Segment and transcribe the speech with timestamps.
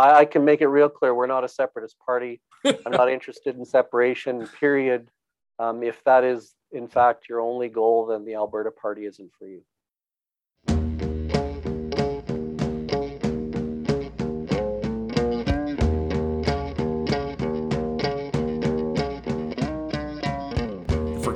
[0.00, 1.14] I, I can make it real clear.
[1.14, 2.40] We're not a separatist party.
[2.64, 5.10] I'm not interested in separation, period.
[5.58, 9.46] Um, if that is, in fact, your only goal, then the Alberta Party isn't for
[9.46, 9.62] you.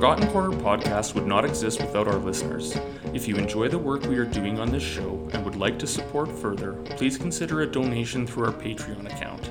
[0.05, 2.77] Forgotten Corner podcast would not exist without our listeners.
[3.15, 5.87] If you enjoy the work we are doing on this show and would like to
[5.87, 9.49] support further, please consider a donation through our Patreon account,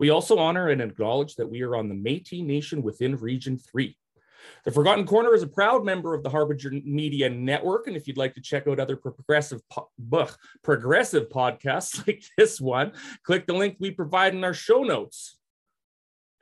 [0.00, 3.96] We also honor and acknowledge that we are on the Métis Nation within Region 3.
[4.64, 8.16] The Forgotten Corner is a proud member of the Harbinger Media Network, and if you'd
[8.16, 9.90] like to check out other progressive po-
[10.62, 12.92] progressive podcasts like this one,
[13.22, 15.38] click the link we provide in our show notes.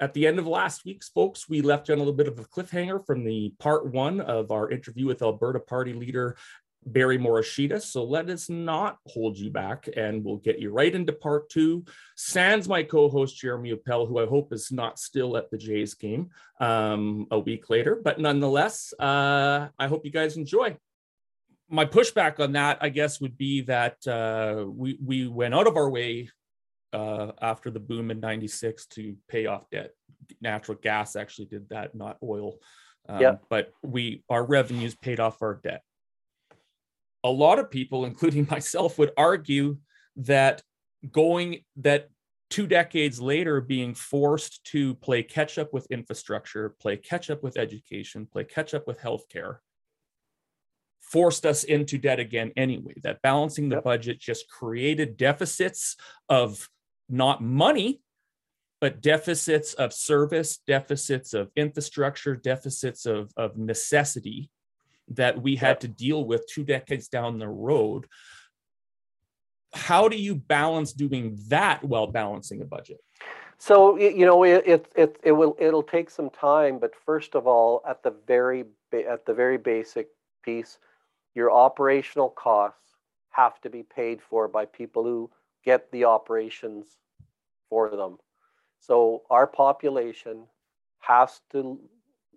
[0.00, 2.38] At the end of last week's folks, we left you on a little bit of
[2.38, 6.36] a cliffhanger from the part one of our interview with Alberta Party leader
[6.86, 7.80] Barry Morishita.
[7.80, 11.84] So let us not hold you back and we'll get you right into part two.
[12.16, 15.94] Sans my co host, Jeremy Appel, who I hope is not still at the Jays
[15.94, 18.00] game um, a week later.
[18.02, 20.76] But nonetheless, uh, I hope you guys enjoy.
[21.68, 25.76] My pushback on that, I guess, would be that uh, we, we went out of
[25.76, 26.28] our way
[26.92, 29.92] uh, after the boom in 96 to pay off debt.
[30.40, 32.56] Natural gas actually did that, not oil.
[33.08, 33.36] Um, yeah.
[33.48, 35.82] But we our revenues paid off our debt
[37.24, 39.78] a lot of people, including myself, would argue
[40.16, 40.62] that
[41.10, 42.08] going that
[42.50, 47.56] two decades later being forced to play catch up with infrastructure, play catch up with
[47.56, 49.56] education, play catch up with healthcare,
[51.00, 52.92] forced us into debt again anyway.
[53.02, 53.84] That balancing the yep.
[53.84, 55.96] budget just created deficits
[56.28, 56.68] of
[57.08, 58.02] not money,
[58.82, 64.50] but deficits of service, deficits of infrastructure, deficits of, of necessity
[65.08, 68.06] that we had to deal with two decades down the road
[69.74, 73.00] how do you balance doing that while balancing a budget?
[73.58, 77.46] So you know it, it it it will it'll take some time but first of
[77.46, 80.08] all at the very at the very basic
[80.42, 80.78] piece
[81.34, 82.96] your operational costs
[83.30, 85.30] have to be paid for by people who
[85.64, 86.98] get the operations
[87.70, 88.18] for them.
[88.80, 90.48] So our population
[90.98, 91.78] has to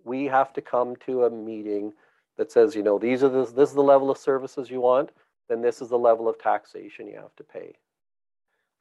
[0.03, 1.92] we have to come to a meeting
[2.38, 5.12] that says, you know, these are the, this is the level of services you want,
[5.50, 7.73] then this is the level of taxation you have to pay.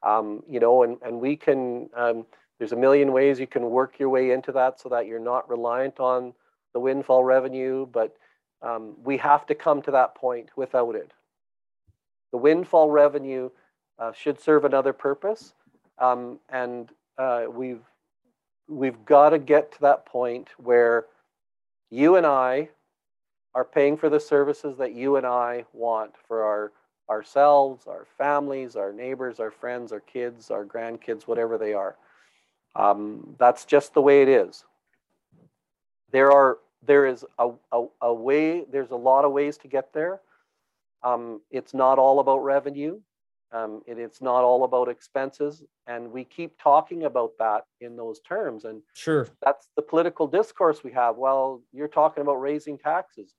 [0.03, 2.25] Um, you know, and, and we can, um,
[2.59, 5.49] there's a million ways you can work your way into that so that you're not
[5.49, 6.33] reliant on
[6.73, 8.15] the windfall revenue, but
[8.61, 11.11] um, we have to come to that point without it.
[12.31, 13.49] The windfall revenue
[13.99, 15.53] uh, should serve another purpose,
[15.99, 17.83] um, and uh, we've
[18.67, 21.05] we've got to get to that point where
[21.91, 22.69] you and I
[23.55, 26.71] are paying for the services that you and I want for our
[27.09, 31.95] ourselves, our families, our neighbors, our friends, our kids, our grandkids, whatever they are.
[32.75, 34.65] Um, that's just the way it is.
[36.11, 38.65] There are there is a, a, a, way.
[38.71, 40.21] There's a lot of ways to get there.
[41.03, 42.99] Um, it's not all about revenue.
[43.51, 48.19] Um, it, it's not all about expenses, and we keep talking about that in those
[48.19, 48.65] terms.
[48.65, 51.15] And sure, that's the political discourse we have.
[51.15, 53.33] Well, you're talking about raising taxes.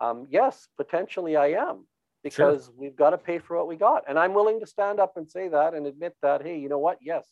[0.00, 1.86] Um, yes, potentially I am
[2.22, 2.74] because sure.
[2.76, 4.04] we've got to pay for what we got.
[4.08, 6.78] And I'm willing to stand up and say that and admit that, hey, you know
[6.78, 6.98] what?
[7.00, 7.26] Yes,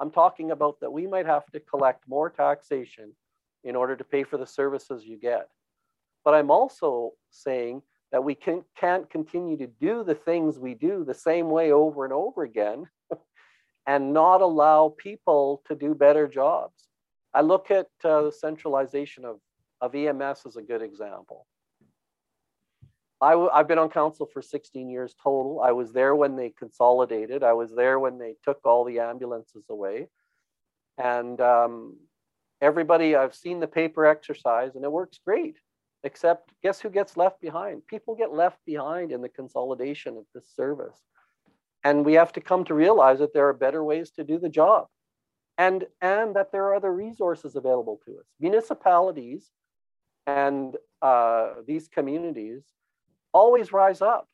[0.00, 3.12] I'm talking about that we might have to collect more taxation
[3.64, 5.48] in order to pay for the services you get.
[6.24, 7.82] But I'm also saying
[8.12, 12.04] that we can, can't continue to do the things we do the same way over
[12.04, 12.86] and over again
[13.86, 16.88] and not allow people to do better jobs.
[17.34, 19.40] I look at uh, the centralization of,
[19.80, 21.46] of EMS as a good example.
[23.20, 25.60] I w- I've been on council for 16 years total.
[25.64, 27.42] I was there when they consolidated.
[27.44, 30.08] I was there when they took all the ambulances away.
[30.98, 31.96] And um,
[32.62, 35.58] everybody, I've seen the paper exercise and it works great.
[36.04, 37.86] Except, guess who gets left behind?
[37.86, 41.00] People get left behind in the consolidation of this service.
[41.84, 44.48] And we have to come to realize that there are better ways to do the
[44.48, 44.86] job
[45.58, 48.26] and, and that there are other resources available to us.
[48.40, 49.50] Municipalities
[50.26, 52.64] And uh, these communities
[53.36, 54.26] always rise up.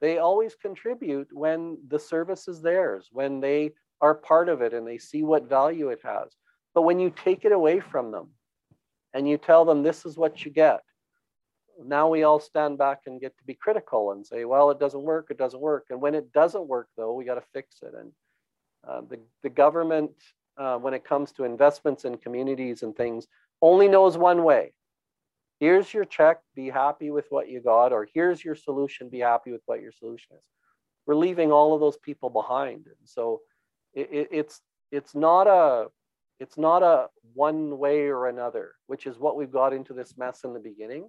[0.00, 4.86] They always contribute when the service is theirs, when they are part of it and
[4.86, 6.36] they see what value it has.
[6.74, 8.28] But when you take it away from them
[9.14, 10.80] and you tell them this is what you get,
[11.84, 15.02] now we all stand back and get to be critical and say, well, it doesn't
[15.02, 15.86] work, it doesn't work.
[15.90, 17.94] And when it doesn't work, though, we got to fix it.
[17.98, 18.12] And
[18.88, 20.12] uh, the, the government,
[20.56, 23.26] uh, when it comes to investments in communities and things,
[23.60, 24.72] only knows one way.
[25.58, 29.52] Here's your check, be happy with what you got, or here's your solution, be happy
[29.52, 30.42] with what your solution is.
[31.06, 32.86] We're leaving all of those people behind.
[32.86, 33.40] And so
[33.94, 34.60] it, it, it's
[34.92, 35.86] it's not a
[36.38, 40.44] it's not a one way or another, which is what we've got into this mess
[40.44, 41.08] in the beginning.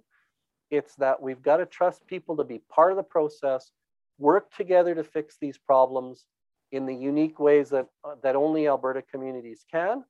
[0.70, 3.70] It's that we've got to trust people to be part of the process,
[4.18, 6.24] work together to fix these problems
[6.72, 10.04] in the unique ways that uh, that only Alberta communities can,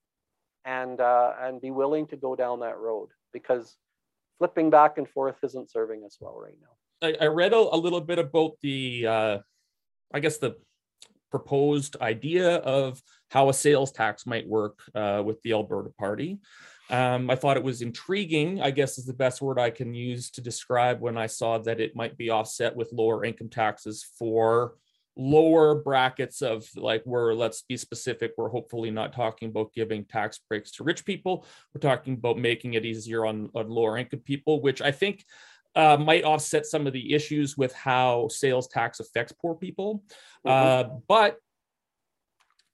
[0.64, 3.76] and uh, and be willing to go down that road because
[4.38, 7.08] flipping back and forth isn't serving us well right now.
[7.08, 9.38] I, I read a, a, little bit about the, uh,
[10.12, 10.56] I guess the
[11.30, 13.00] proposed idea of
[13.30, 16.38] how a sales tax might work uh, with the Alberta Party.
[16.90, 20.30] Um, I thought it was intriguing, I guess is the best word I can use
[20.30, 24.74] to describe when I saw that it might be offset with lower income taxes for
[25.18, 30.38] lower brackets of like we're let's be specific we're hopefully not talking about giving tax
[30.48, 31.44] breaks to rich people
[31.74, 35.24] we're talking about making it easier on, on lower income people which i think
[35.74, 40.04] uh, might offset some of the issues with how sales tax affects poor people
[40.46, 40.48] mm-hmm.
[40.48, 41.38] uh, but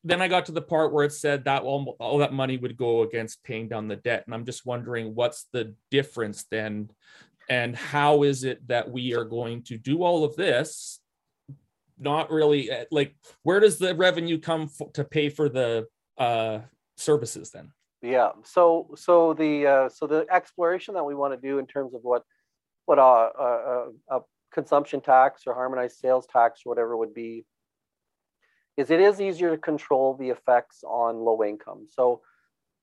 [0.04, 2.76] then I got to the part where it said that all, all that money would
[2.76, 4.24] go against paying down the debt.
[4.26, 6.90] And I'm just wondering what's the difference then?
[7.48, 11.00] And how is it that we are going to do all of this?
[11.98, 15.86] Not really eh, like where does the revenue come for, to pay for the
[16.18, 16.60] uh,
[16.96, 17.72] services then?
[18.02, 18.30] Yeah.
[18.42, 22.00] So so the uh, so the exploration that we want to do in terms of
[22.02, 22.24] what
[22.86, 24.20] what a, a, a
[24.52, 27.44] consumption tax or harmonized sales tax or whatever would be
[28.76, 31.86] is it is easier to control the effects on low income.
[31.88, 32.22] So,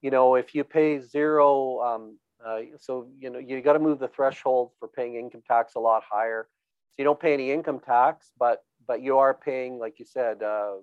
[0.01, 3.99] you know, if you pay zero, um, uh, so you know you got to move
[3.99, 6.47] the threshold for paying income tax a lot higher.
[6.89, 10.43] So you don't pay any income tax, but but you are paying, like you said,
[10.43, 10.73] uh,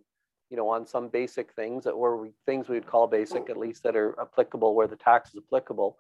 [0.51, 3.83] you know, on some basic things that were things we would call basic, at least
[3.83, 5.97] that are applicable where the tax is applicable.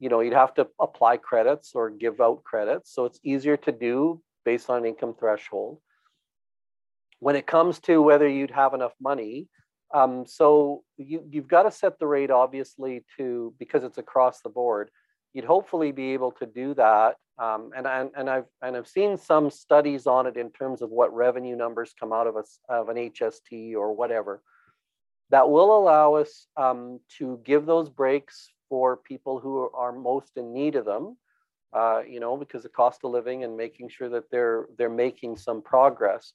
[0.00, 3.72] You know, you'd have to apply credits or give out credits, so it's easier to
[3.72, 5.78] do based on income threshold
[7.24, 9.48] when it comes to whether you'd have enough money,
[9.94, 14.50] um, so you, you've got to set the rate obviously to because it's across the
[14.50, 14.90] board.
[15.32, 19.18] You'd hopefully be able to do that, um, and, and and I've and I've seen
[19.18, 22.88] some studies on it in terms of what revenue numbers come out of us of
[22.88, 24.42] an HST or whatever.
[25.30, 30.52] That will allow us um, to give those breaks for people who are most in
[30.52, 31.16] need of them,
[31.72, 35.36] uh, you know, because the cost of living and making sure that they're they're making
[35.36, 36.32] some progress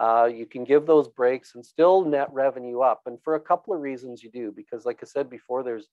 [0.00, 3.02] uh, you can give those breaks and still net revenue up.
[3.04, 5.88] And for a couple of reasons you do, because like I said before, there's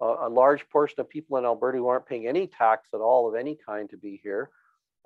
[0.00, 3.34] a, large portion of people in Alberta who aren't paying any tax at all of
[3.34, 4.50] any kind to be here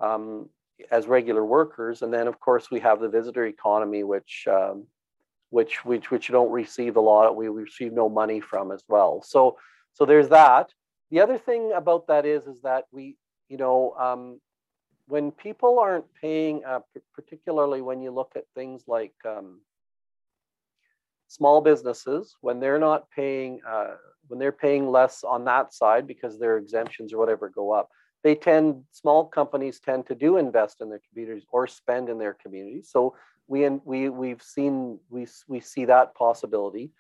[0.00, 0.48] um,
[0.90, 2.02] as regular workers.
[2.02, 4.86] And then of course we have the visitor economy, which um,
[5.50, 7.36] which which which don't receive a lot.
[7.36, 9.22] We receive no money from as well.
[9.22, 9.58] So
[9.92, 10.70] so there's that.
[11.10, 13.16] The other thing about that is is that we
[13.48, 14.40] you know um,
[15.06, 16.80] when people aren't paying, uh,
[17.14, 19.60] particularly when you look at things like um,
[21.28, 23.94] small businesses, when they're not paying, uh,
[24.28, 27.90] when they're paying less on that side because their exemptions or whatever go up,
[28.22, 32.34] they tend, small companies tend to do invest in their communities or spend in their
[32.34, 32.88] communities.
[32.90, 33.14] So
[33.46, 36.90] we and we we've seen we we see that possibility.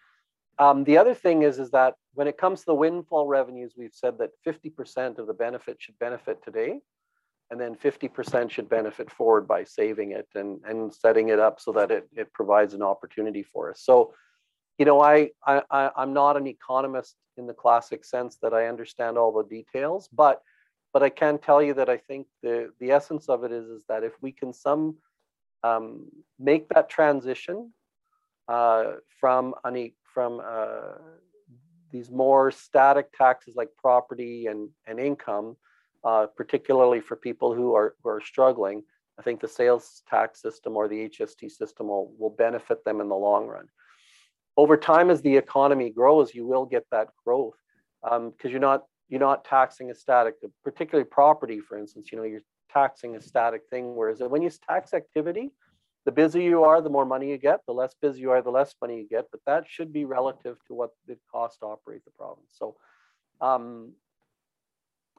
[0.58, 3.94] Um, the other thing is is that when it comes to the windfall revenues, we've
[3.94, 6.80] said that 50% of the benefit should benefit today
[7.50, 11.72] and then 50% should benefit forward by saving it and, and setting it up so
[11.72, 13.82] that it, it provides an opportunity for us.
[13.82, 14.14] So,
[14.78, 19.18] you know, I, I, I'm not an economist in the classic sense that I understand
[19.18, 20.42] all the details, but
[20.92, 23.84] but I can tell you that I think the, the essence of it is, is
[23.88, 24.96] that if we can some
[25.64, 26.06] um,
[26.38, 27.72] make that transition
[28.46, 30.98] uh, from any from uh,
[31.90, 35.56] these more static taxes like property and, and income
[36.04, 38.82] uh, particularly for people who are, who are struggling.
[39.18, 43.08] I think the sales tax system or the HST system will, will benefit them in
[43.08, 43.68] the long run.
[44.56, 47.56] Over time, as the economy grows, you will get that growth
[48.02, 52.10] because um, you're not you're not taxing a static, particularly property, for instance.
[52.10, 52.42] You know, you're
[52.72, 53.94] taxing a static thing.
[53.94, 55.52] Whereas when you tax activity,
[56.04, 57.60] the busier you are, the more money you get.
[57.66, 59.26] The less busy you are, the less money you get.
[59.30, 62.52] But that should be relative to what it costs to operate the province.
[62.58, 62.76] So,
[63.40, 63.92] um,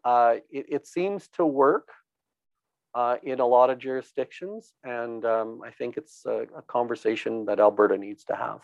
[0.06, 1.90] uh, it, it seems to work
[2.94, 7.60] uh, in a lot of jurisdictions, and um, I think it's a, a conversation that
[7.60, 8.62] Alberta needs to have.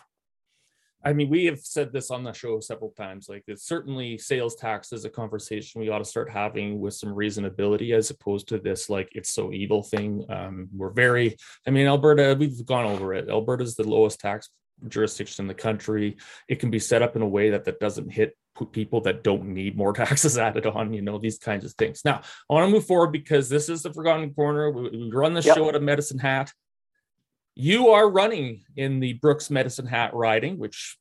[1.04, 3.28] I mean, we have said this on the show several times.
[3.28, 7.10] Like, it's certainly sales tax is a conversation we ought to start having with some
[7.10, 10.24] reasonability, as opposed to this like it's so evil thing.
[10.28, 13.28] Um, we're very, I mean, Alberta, we've gone over it.
[13.28, 14.48] Alberta is the lowest tax
[14.88, 16.16] jurisdiction in the country.
[16.48, 18.36] It can be set up in a way that that doesn't hit
[18.72, 20.92] people that don't need more taxes added on.
[20.92, 22.02] You know, these kinds of things.
[22.04, 24.70] Now, I want to move forward because this is the Forgotten Corner.
[24.70, 25.56] We, we run the yep.
[25.56, 26.52] show at a Medicine Hat
[27.54, 30.96] you are running in the Brooks Medicine Hat riding, which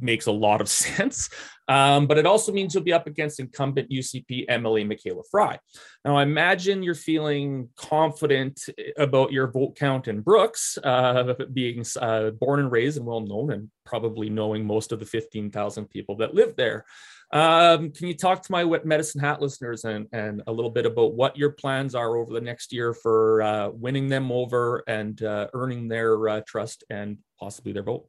[0.00, 1.28] makes a lot of sense.
[1.68, 5.56] Um, but it also means you'll be up against incumbent UCP MLA Michaela Frey.
[6.04, 8.60] Now, I imagine you're feeling confident
[8.96, 13.52] about your vote count in Brooks, uh, being uh, born and raised and well known,
[13.52, 16.84] and probably knowing most of the 15,000 people that live there.
[17.32, 20.86] Um, can you talk to my Wet Medicine Hat listeners and, and a little bit
[20.86, 25.22] about what your plans are over the next year for uh, winning them over and
[25.22, 28.08] uh, earning their uh, trust and possibly their vote?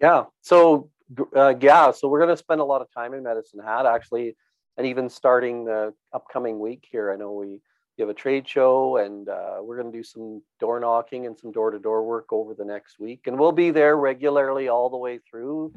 [0.00, 0.24] Yeah.
[0.40, 0.90] So,
[1.36, 1.90] uh, yeah.
[1.90, 4.36] So we're going to spend a lot of time in Medicine Hat actually,
[4.76, 7.12] and even starting the upcoming week here.
[7.12, 7.60] I know we
[7.96, 11.38] we have a trade show and uh, we're going to do some door knocking and
[11.38, 14.90] some door to door work over the next week, and we'll be there regularly all
[14.90, 15.72] the way through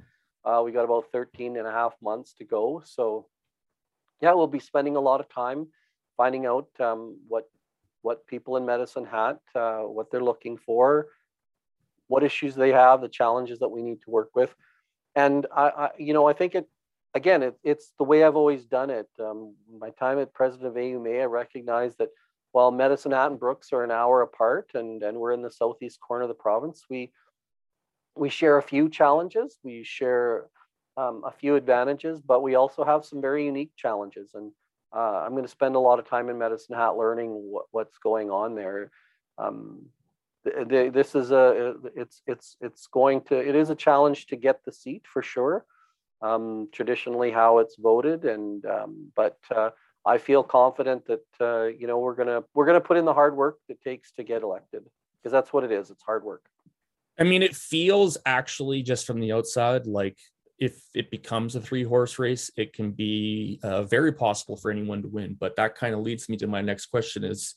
[0.47, 2.81] uh, we got about 13 and a half months to go.
[2.85, 3.27] So
[4.21, 5.67] yeah, we'll be spending a lot of time
[6.15, 7.49] finding out um, what
[8.01, 11.07] what people in Medicine Hat, uh, what they're looking for,
[12.07, 14.55] what issues they have, the challenges that we need to work with.
[15.17, 16.69] And I, I you know, I think it,
[17.15, 19.09] again, it, it's the way I've always done it.
[19.19, 19.55] Um,
[19.85, 22.09] my time at president of AUMA, I recognized that
[22.51, 25.99] while Medicine Hat and Brooks are an hour apart and, and we're in the southeast
[25.99, 27.11] corner of the province, we
[28.15, 30.47] we share a few challenges, we share
[30.97, 34.31] um, a few advantages, but we also have some very unique challenges.
[34.33, 34.51] And
[34.95, 37.97] uh, I'm going to spend a lot of time in Medicine Hat learning what, what's
[37.99, 38.91] going on there.
[39.37, 39.85] Um,
[40.43, 44.35] the, the, this is a it's it's it's going to it is a challenge to
[44.35, 45.65] get the seat for sure.
[46.21, 49.69] Um, traditionally, how it's voted, and um, but uh,
[50.05, 53.35] I feel confident that uh, you know we're gonna we're gonna put in the hard
[53.35, 54.83] work it takes to get elected
[55.17, 55.91] because that's what it is.
[55.91, 56.45] It's hard work.
[57.19, 60.17] I mean, it feels actually just from the outside like
[60.59, 65.01] if it becomes a three horse race, it can be uh, very possible for anyone
[65.03, 65.35] to win.
[65.39, 67.53] But that kind of leads me to my next question is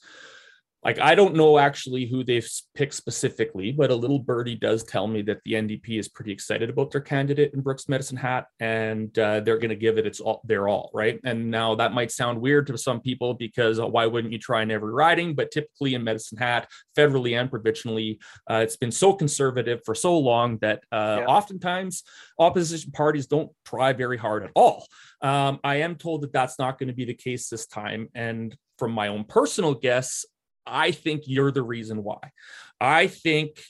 [0.82, 5.06] like I don't know actually who they've picked specifically, but a little birdie does tell
[5.06, 9.16] me that the NDP is pretty excited about their candidate in Brooks Medicine Hat, and
[9.18, 11.20] uh, they're going to give it its all, their all, right?
[11.24, 14.62] And now that might sound weird to some people because uh, why wouldn't you try
[14.62, 15.34] in every riding?
[15.34, 18.18] But typically in Medicine Hat, federally and provincially,
[18.50, 21.26] uh, it's been so conservative for so long that uh, yeah.
[21.26, 22.04] oftentimes
[22.38, 24.86] opposition parties don't try very hard at all.
[25.20, 28.56] Um, I am told that that's not going to be the case this time, and
[28.78, 30.24] from my own personal guess,
[30.66, 32.32] I think you're the reason why.
[32.80, 33.60] I think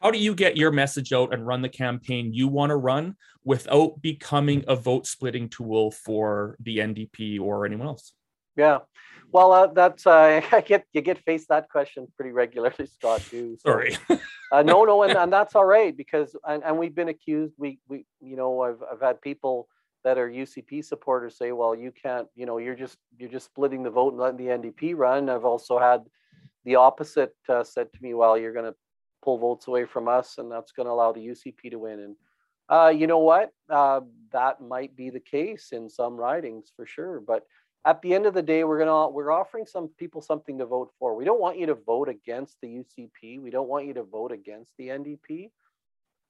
[0.00, 3.16] how do you get your message out and run the campaign you want to run
[3.42, 8.12] without becoming a vote splitting tool for the NDP or anyone else?
[8.54, 8.80] Yeah.
[9.32, 13.22] Well, uh, that's uh, I get you get faced that question pretty regularly, Scott.
[13.22, 13.56] Too.
[13.60, 13.96] So, Sorry.
[14.52, 17.54] uh, no, no, and, and that's all right because and, and we've been accused.
[17.56, 19.68] We we you know I've I've had people
[20.04, 23.82] that are UCP supporters say, well, you can't, you know, you're just you're just splitting
[23.82, 25.28] the vote and letting the NDP run.
[25.28, 26.04] I've also had
[26.64, 28.76] the opposite uh, said to me, well, you're going to
[29.22, 32.00] pull votes away from us, and that's going to allow the UCP to win.
[32.00, 32.16] And
[32.68, 33.50] uh, you know what?
[33.68, 34.00] Uh,
[34.32, 37.20] that might be the case in some ridings for sure.
[37.20, 37.44] But
[37.86, 40.90] at the end of the day, we're gonna we're offering some people something to vote
[40.98, 41.14] for.
[41.14, 43.40] We don't want you to vote against the UCP.
[43.40, 45.50] We don't want you to vote against the NDP.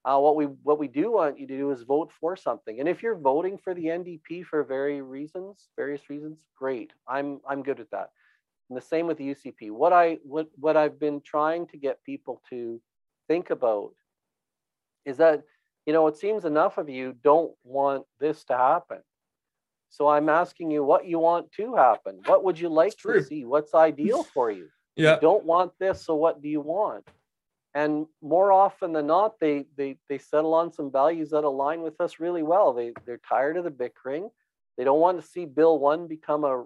[0.05, 2.79] Uh, what we what we do want you to do is vote for something.
[2.79, 6.93] And if you're voting for the NDP for very reasons, various reasons, great.
[7.09, 8.11] I'm I'm good at that.
[8.69, 9.71] And the same with the UCP.
[9.71, 12.81] What I what what I've been trying to get people to
[13.29, 13.93] think about
[15.07, 15.43] is that
[15.87, 19.01] you know it seems enough of you don't want this to happen.
[19.89, 22.21] So I'm asking you what you want to happen.
[22.27, 23.45] What would you like to see?
[23.45, 24.69] What's ideal for you?
[24.97, 25.15] Yeah.
[25.15, 27.09] You don't want this, so what do you want?
[27.75, 32.01] And more often than not they they they settle on some values that align with
[32.01, 32.73] us really well.
[32.73, 34.31] They they're tired of the bickering.
[34.79, 36.65] They don't want to see bill one become a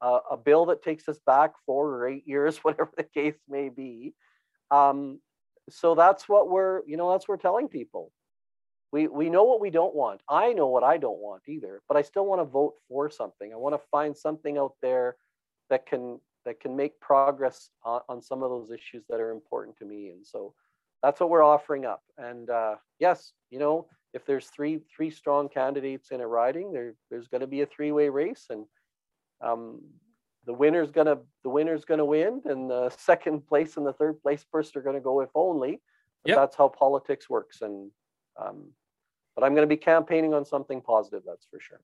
[0.00, 3.68] a, a bill that takes us back four or eight years whatever the case may
[3.68, 4.14] be.
[4.70, 5.20] Um,
[5.70, 8.10] so that's what we're you know that's what we're telling people.
[8.90, 10.22] We we know what we don't want.
[10.28, 13.52] I know what i don't want either but i still want to vote for something.
[13.52, 15.16] I want to find something out there
[15.70, 19.76] that can that can make progress on, on, some of those issues that are important
[19.78, 20.10] to me.
[20.10, 20.54] And so
[21.02, 22.02] that's what we're offering up.
[22.18, 26.94] And uh, yes, you know, if there's three three strong candidates in a riding, there
[27.10, 28.66] there's going to be a three way race, and
[29.40, 29.80] um,
[30.46, 34.44] the winner's gonna the winner's gonna win, and the second place and the third place
[34.44, 35.80] person are going to go if only.
[36.22, 36.36] But Yep.
[36.36, 37.90] That's how politics works, and
[38.40, 38.70] um,
[39.34, 41.22] but I'm going to be campaigning on something positive.
[41.26, 41.80] That's for sure.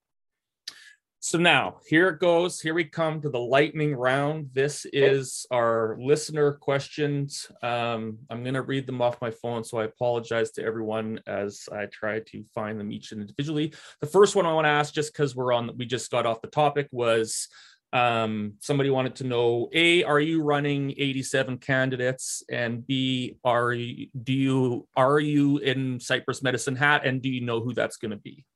[1.29, 2.59] So now here it goes.
[2.59, 4.49] Here we come to the lightning round.
[4.55, 7.47] This is our listener questions.
[7.63, 11.69] Um, I'm going to read them off my phone, so I apologize to everyone as
[11.71, 13.75] I try to find them each individually.
[14.01, 16.41] The first one I want to ask, just because we're on, we just got off
[16.41, 17.49] the topic, was
[17.93, 22.43] um, somebody wanted to know: A, are you running 87 candidates?
[22.51, 27.05] And B, are you do you are you in Cypress Medicine Hat?
[27.05, 28.47] And do you know who that's going to be?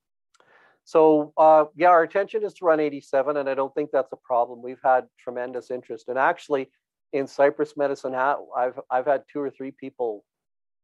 [0.92, 4.16] So uh, yeah, our intention is to run 87, and I don't think that's a
[4.16, 4.60] problem.
[4.60, 6.70] We've had tremendous interest, and actually,
[7.14, 10.22] in Cypress Medicine Hat, I've I've had two or three people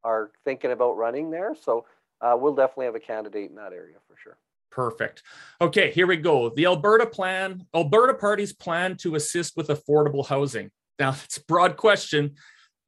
[0.03, 1.55] are thinking about running there.
[1.55, 1.85] So
[2.23, 4.39] uh, we'll definitely have a candidate in that area for sure.
[4.71, 5.25] Perfect.
[5.61, 6.49] Okay, here we go.
[6.49, 10.71] The Alberta plan, Alberta Party's plan to assist with affordable housing.
[10.99, 12.37] Now, it's a broad question,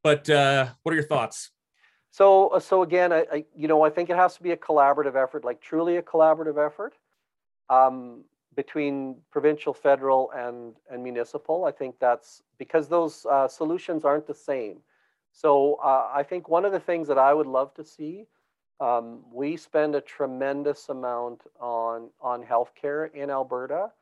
[0.02, 1.50] but uh, what are your thoughts?
[2.12, 4.56] So uh, so again, I, I you know I think it has to be a
[4.56, 6.94] collaborative effort, like truly a collaborative effort
[7.70, 8.24] um,
[8.56, 11.64] between provincial, federal, and and municipal.
[11.64, 14.78] I think that's because those uh, solutions aren't the same.
[15.32, 18.26] So uh, I think one of the things that I would love to see,
[18.80, 23.92] um, we spend a tremendous amount on on healthcare in Alberta,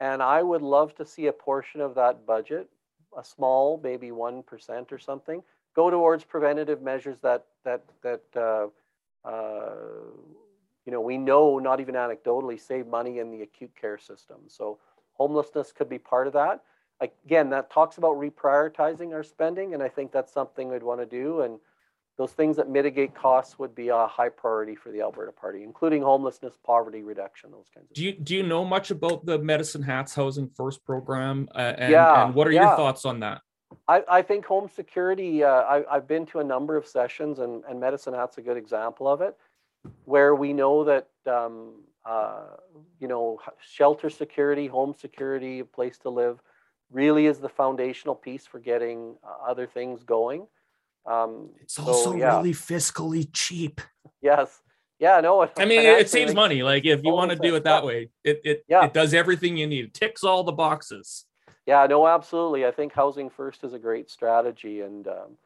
[0.00, 2.68] and I would love to see a portion of that budget,
[3.16, 5.42] a small, maybe one percent or something,
[5.76, 8.66] go towards preventative measures that that that uh,
[9.28, 9.74] uh,
[10.90, 14.38] you know we know not even anecdotally save money in the acute care system.
[14.48, 14.78] So
[15.12, 16.64] homelessness could be part of that.
[17.00, 21.06] Again, that talks about reprioritizing our spending, and I think that's something we'd want to
[21.06, 21.42] do.
[21.42, 21.60] And
[22.18, 26.02] those things that mitigate costs would be a high priority for the Alberta Party, including
[26.02, 27.94] homelessness, poverty reduction, those kinds of.
[27.94, 31.48] Do you do you know much about the Medicine Hats Housing First program?
[31.54, 32.66] Uh, and, Yeah, and what are yeah.
[32.66, 33.42] your thoughts on that?
[33.86, 37.62] I, I think home security, uh, I, I've been to a number of sessions and,
[37.68, 39.36] and Medicine Hat's a good example of it,
[40.04, 42.42] where we know that, um, uh,
[42.98, 46.40] you know, shelter security, home security, a place to live
[46.90, 50.46] really is the foundational piece for getting uh, other things going.
[51.06, 52.36] Um, It's so, also yeah.
[52.36, 53.80] really fiscally cheap.
[54.20, 54.60] yes.
[54.98, 55.48] Yeah, no.
[55.56, 56.62] I mean, it saves money.
[56.62, 58.84] Like if you want to do it that way, it it, Yeah.
[58.84, 59.86] it does everything you need.
[59.86, 61.24] It ticks all the boxes.
[61.64, 62.66] Yeah, no, absolutely.
[62.66, 65.38] I think housing first is a great strategy, and um,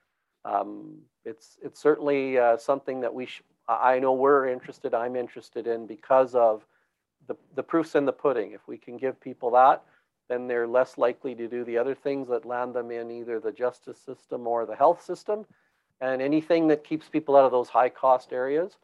[0.44, 3.26] um, it's it's certainly uh, something that we.
[3.26, 4.94] Sh- I know we're interested.
[4.94, 6.64] I'm interested in because of
[7.26, 8.52] the the proofs in the pudding.
[8.52, 9.82] If we can give people that,
[10.28, 13.52] then they're less likely to do the other things that land them in either the
[13.52, 15.46] justice system or the health system,
[16.00, 18.78] and anything that keeps people out of those high cost areas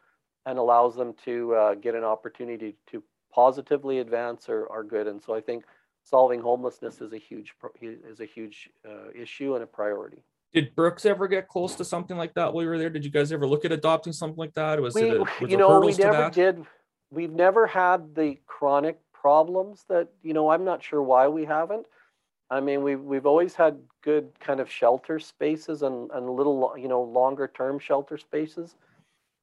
[0.47, 5.07] and allows them to uh, get an opportunity to positively advance are, are good.
[5.07, 5.65] And so I think
[6.03, 10.23] solving homelessness is a huge is a huge uh, issue and a priority.
[10.53, 12.91] Did Brooks ever get close to something like that while you were there?
[12.91, 14.81] Did you guys ever look at adopting something like that?
[14.81, 16.65] Was We, it a, was you know, we never did.
[17.13, 20.51] We've never had the chronic problems that you know.
[20.51, 21.87] I'm not sure why we haven't.
[22.51, 26.89] I mean, we've we've always had good kind of shelter spaces and and little you
[26.89, 28.75] know longer term shelter spaces,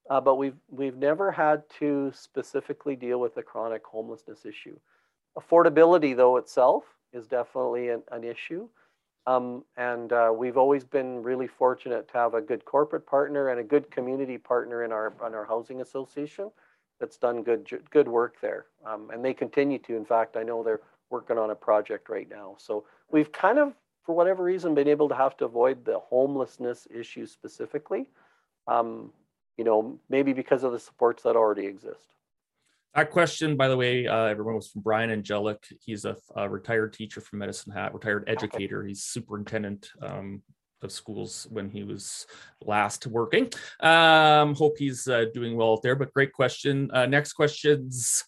[0.10, 4.78] uh, but we've we've never had to specifically deal with the chronic homelessness issue.
[5.38, 8.67] Affordability, though itself, is definitely an, an issue.
[9.28, 13.60] Um, and uh, we've always been really fortunate to have a good corporate partner and
[13.60, 16.50] a good community partner in our in our housing association
[17.00, 18.68] that's done good good work there.
[18.86, 19.98] Um, and they continue to.
[19.98, 22.56] In fact, I know they're working on a project right now.
[22.58, 23.74] So we've kind of,
[24.06, 28.10] for whatever reason, been able to have to avoid the homelessness issue specifically.
[28.66, 29.12] Um,
[29.58, 32.16] you know, maybe because of the supports that already exist.
[32.97, 35.63] That question, by the way, uh, everyone was from Brian Angelic.
[35.86, 38.83] He's a, a retired teacher from Medicine Hat, retired educator.
[38.83, 40.41] He's superintendent um,
[40.81, 42.25] of schools when he was
[42.60, 43.51] last working.
[43.81, 45.95] Um, hope he's uh, doing well out there.
[45.95, 46.89] But great question.
[46.91, 48.23] Uh, next questions,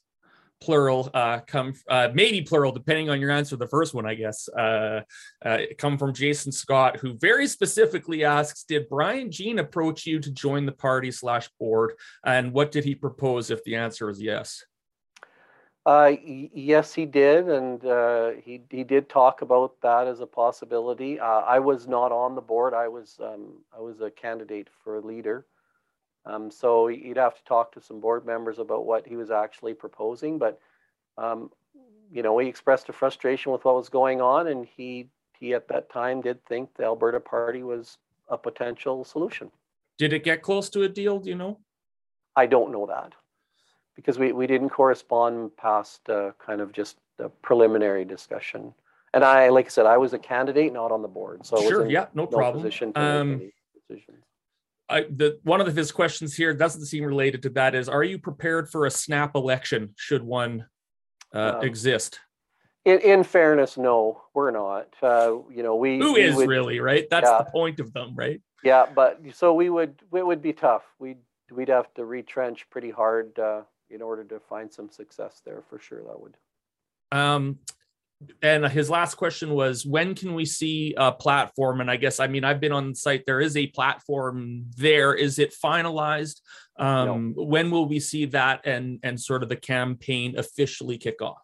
[0.62, 3.56] plural, uh, come uh, maybe plural, depending on your answer.
[3.56, 5.02] The first one, I guess, uh,
[5.43, 10.32] uh, come from Jason Scott, who very specifically asks, "Did Brian Jean approach you to
[10.32, 11.93] join the party slash board,
[12.26, 14.63] and what did he propose?" If the answer is yes.
[15.86, 21.19] Uh, yes, he did, and uh, he he did talk about that as a possibility.
[21.19, 22.74] I was not on the board.
[22.74, 25.45] I was um, I was a candidate for leader,
[26.25, 29.73] um, so you'd have to talk to some board members about what he was actually
[29.73, 30.38] proposing.
[30.38, 30.60] But
[31.17, 31.51] um,
[32.12, 35.67] you know, he expressed a frustration with what was going on, and he he at
[35.69, 37.97] that time did think the Alberta Party was
[38.29, 39.49] a potential solution.
[39.97, 41.19] Did it get close to a deal?
[41.19, 41.58] Do you know?
[42.36, 43.13] I don't know that.
[43.95, 48.73] because we, we didn't correspond past uh, kind of just a preliminary discussion.
[49.13, 51.86] And I, like I said, I was a candidate, not on the board, so Sure,
[51.89, 52.63] yeah, no no problem.
[52.63, 54.23] position to make Um, any decisions.
[54.89, 57.75] I, the one of his questions here doesn't seem related to that.
[57.75, 60.65] Is are you prepared for a snap election should one
[61.34, 62.19] uh, Um, exist?
[62.86, 64.88] In, in fairness, no, we're not.
[65.02, 67.08] Uh, you know, we Who we is would- really right?
[67.10, 67.39] That's yeah.
[67.43, 68.41] the point of them, right?
[68.63, 70.84] Yeah, but so we would it would be tough.
[70.97, 71.19] We'd
[71.52, 75.80] we'd have to retrench pretty hard uh, in order to find some success there for
[75.80, 76.04] sure.
[76.04, 76.38] That would.
[77.12, 77.60] Um,
[78.41, 81.79] and his last question was, when can we see a platform?
[81.82, 83.25] And I guess I mean I've been on site.
[83.25, 85.13] There is a platform there.
[85.13, 86.41] Is it finalized?
[86.77, 91.41] Um, When will we see that and and sort of the campaign officially kick off?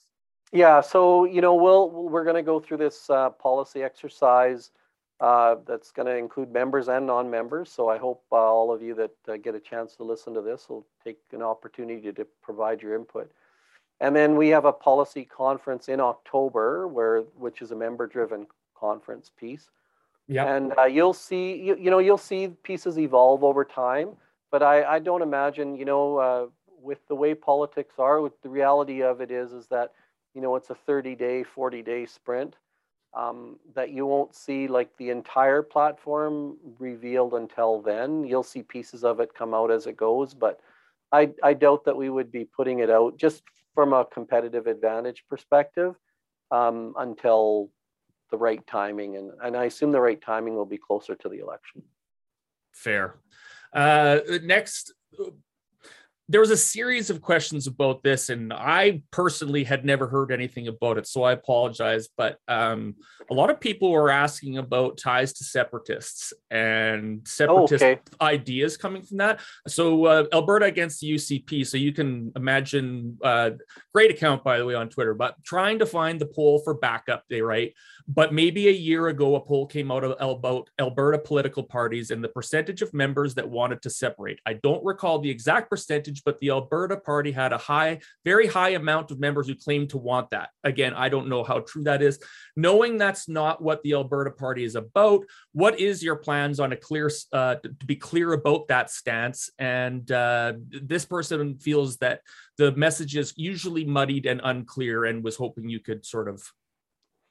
[0.52, 4.72] Yeah, so you know we'll we're going to go through this uh, policy exercise
[5.20, 7.72] uh, that's going to include members and non-members.
[7.72, 10.42] So I hope uh, all of you that uh, get a chance to listen to
[10.42, 13.32] this will take an opportunity to provide your input.
[14.02, 19.32] And then we have a policy conference in October, where which is a member-driven conference
[19.38, 19.70] piece.
[20.28, 20.54] Yeah.
[20.54, 24.10] And uh, you'll see, you, you know, you'll see pieces evolve over time.
[24.52, 26.46] But I, I don't imagine, you know, uh,
[26.82, 29.94] with the way politics are, with the reality of it is, is that,
[30.34, 32.56] you know, it's a 30 day, 40 day sprint.
[33.14, 38.26] Um, that you won't see like the entire platform revealed until then.
[38.26, 40.60] You'll see pieces of it come out as it goes, but
[41.14, 43.44] I, I doubt that we would be putting it out just
[43.76, 45.94] from a competitive advantage perspective
[46.50, 47.70] um, until
[48.32, 49.18] the right timing.
[49.18, 51.84] And, and I assume the right timing will be closer to the election.
[52.72, 53.16] Fair.
[53.74, 54.94] Uh, next,
[56.28, 60.68] there was a series of questions about this, and I personally had never heard anything
[60.68, 62.08] about it, so I apologize.
[62.18, 62.96] But um,
[63.30, 68.00] a lot of people were asking about ties to separatists and Oh, separatist okay.
[68.22, 69.40] ideas coming from that.
[69.68, 71.66] So uh, Alberta against the UCP.
[71.66, 73.52] So you can imagine, uh,
[73.94, 77.24] great account by the way on Twitter, but trying to find the poll for backup
[77.30, 77.74] day, right?
[78.08, 82.24] But maybe a year ago, a poll came out of about Alberta political parties and
[82.24, 84.40] the percentage of members that wanted to separate.
[84.46, 88.70] I don't recall the exact percentage, but the Alberta Party had a high, very high
[88.70, 90.50] amount of members who claimed to want that.
[90.64, 92.20] Again, I don't know how true that is.
[92.56, 96.78] Knowing that's not what the Alberta Party is about, what is your plans on a
[96.78, 99.50] clear, uh, to to be clear about that stance?
[99.60, 102.22] And uh, this person feels that
[102.58, 106.44] the message is usually muddied and unclear, and was hoping you could sort of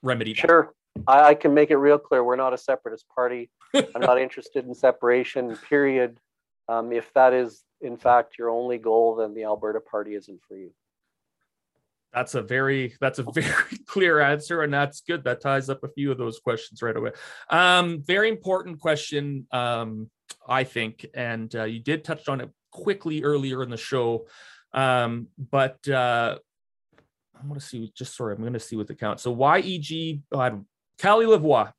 [0.03, 0.41] remedy that.
[0.41, 0.75] Sure.
[1.07, 2.23] I, I can make it real clear.
[2.23, 3.51] We're not a separatist party.
[3.75, 6.19] I'm not interested in separation, period.
[6.69, 10.57] Um, if that is, in fact, your only goal, then the Alberta Party isn't for
[10.57, 10.71] you.
[12.13, 15.25] That's a very that's a very clear answer, and that's good.
[15.25, 17.11] That ties up a few of those questions right away.
[17.51, 20.11] Um, very important question, um,
[20.49, 24.27] I think, and uh, you did touch on it quickly earlier in the show,
[24.73, 26.39] um, but uh,
[27.35, 27.93] I want to see.
[27.97, 29.19] Just sorry, I'm going to see what the count.
[29.19, 30.51] So YEG, uh,
[30.99, 31.73] Cali Lavoie.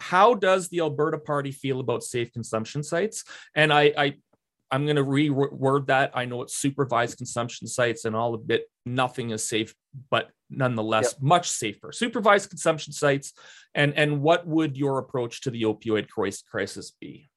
[0.00, 3.22] How does the Alberta Party feel about safe consumption sites?
[3.54, 4.14] And I, I
[4.72, 6.12] I'm going to reword that.
[6.14, 9.74] I know it's supervised consumption sites, and I'll admit nothing is safe,
[10.10, 11.92] but nonetheless much safer.
[11.92, 13.34] Supervised consumption sites,
[13.74, 17.28] and and what would your approach to the opioid crisis be?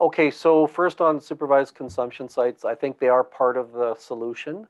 [0.00, 4.66] Okay, so first on supervised consumption sites, I think they are part of the solution.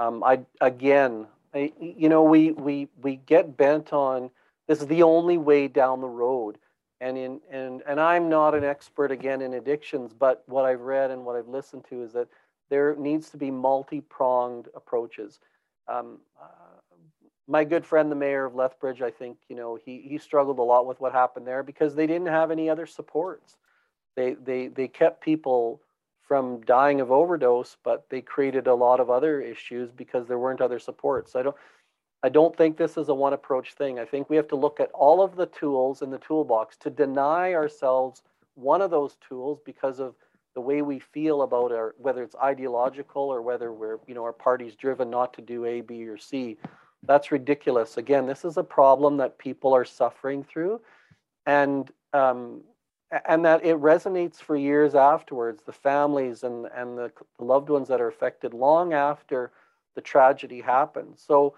[0.00, 4.30] Um, I again, I, you know, we we we get bent on
[4.66, 6.58] this is the only way down the road,
[7.00, 11.10] and in and and I'm not an expert again in addictions, but what I've read
[11.10, 12.28] and what I've listened to is that
[12.68, 15.40] there needs to be multi-pronged approaches.
[15.88, 16.46] Um, uh,
[17.48, 20.62] my good friend, the mayor of Lethbridge, I think you know he he struggled a
[20.62, 23.56] lot with what happened there because they didn't have any other supports.
[24.16, 25.80] They they they kept people
[26.26, 30.60] from dying of overdose, but they created a lot of other issues because there weren't
[30.60, 31.36] other supports.
[31.36, 31.56] I don't
[32.26, 34.00] I don't think this is a one approach thing.
[34.00, 36.90] I think we have to look at all of the tools in the toolbox to
[36.90, 38.22] deny ourselves
[38.56, 40.16] one of those tools because of
[40.56, 44.32] the way we feel about our whether it's ideological or whether we're you know our
[44.32, 46.56] party's driven not to do A, B, or C.
[47.04, 47.96] That's ridiculous.
[47.96, 50.80] Again, this is a problem that people are suffering through,
[51.46, 52.62] and um,
[53.28, 55.62] and that it resonates for years afterwards.
[55.62, 59.52] The families and and the, loved ones that are affected long after
[59.94, 61.22] the tragedy happens.
[61.24, 61.54] So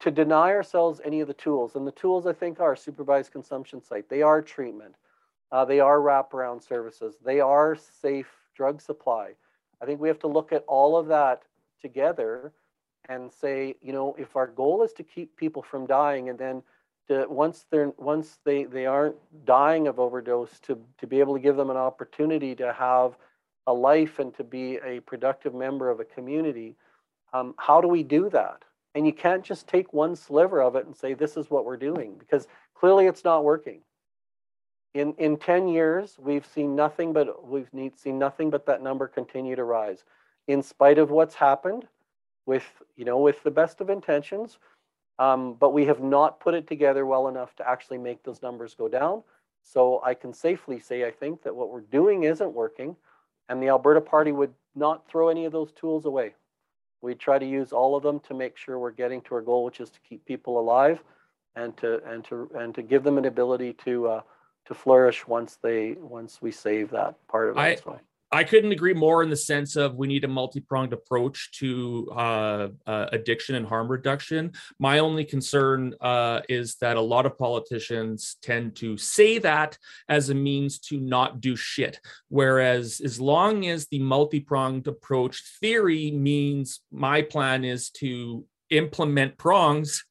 [0.00, 3.82] to deny ourselves any of the tools, and the tools I think are supervised consumption
[3.82, 4.94] site, they are treatment,
[5.52, 9.32] uh, they are wraparound services, they are safe drug supply.
[9.80, 11.42] I think we have to look at all of that
[11.80, 12.52] together
[13.08, 16.62] and say, you know, if our goal is to keep people from dying, and then
[17.08, 21.40] to, once they're once they they aren't dying of overdose, to to be able to
[21.40, 23.16] give them an opportunity to have
[23.66, 26.76] a life and to be a productive member of a community,
[27.32, 28.64] um, how do we do that?
[28.98, 31.76] And you can't just take one sliver of it and say, this is what we're
[31.76, 33.82] doing, because clearly it's not working.
[34.92, 39.06] In, in 10 years, we've seen nothing but we've need, seen nothing but that number
[39.06, 40.02] continue to rise.
[40.48, 41.86] In spite of what's happened
[42.44, 42.64] with,
[42.96, 44.58] you know, with the best of intentions,
[45.20, 48.74] um, but we have not put it together well enough to actually make those numbers
[48.74, 49.22] go down.
[49.62, 52.96] So I can safely say, I think that what we're doing isn't working
[53.48, 56.34] and the Alberta Party would not throw any of those tools away.
[57.00, 59.64] We try to use all of them to make sure we're getting to our goal,
[59.64, 61.02] which is to keep people alive
[61.56, 64.20] and to and to and to give them an ability to uh,
[64.66, 67.82] to flourish once they once we save that part of it.
[67.86, 67.98] I.
[68.30, 72.68] I couldn't agree more in the sense of we need a multi-pronged approach to uh,
[72.86, 74.52] uh, addiction and harm reduction.
[74.78, 80.28] My only concern uh, is that a lot of politicians tend to say that as
[80.28, 82.00] a means to not do shit.
[82.28, 90.04] Whereas, as long as the multi-pronged approach theory means my plan is to implement prongs,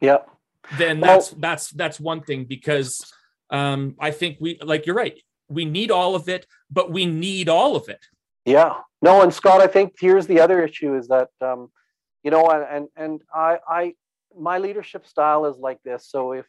[0.00, 0.30] yep,
[0.78, 3.12] then well, that's that's that's one thing because
[3.50, 7.48] um, I think we like you're right we need all of it, but we need
[7.48, 8.04] all of it.
[8.44, 8.74] Yeah.
[9.02, 11.70] No, and Scott, I think here's the other issue is that um,
[12.22, 13.94] you know, and and I I
[14.38, 16.08] my leadership style is like this.
[16.08, 16.46] So if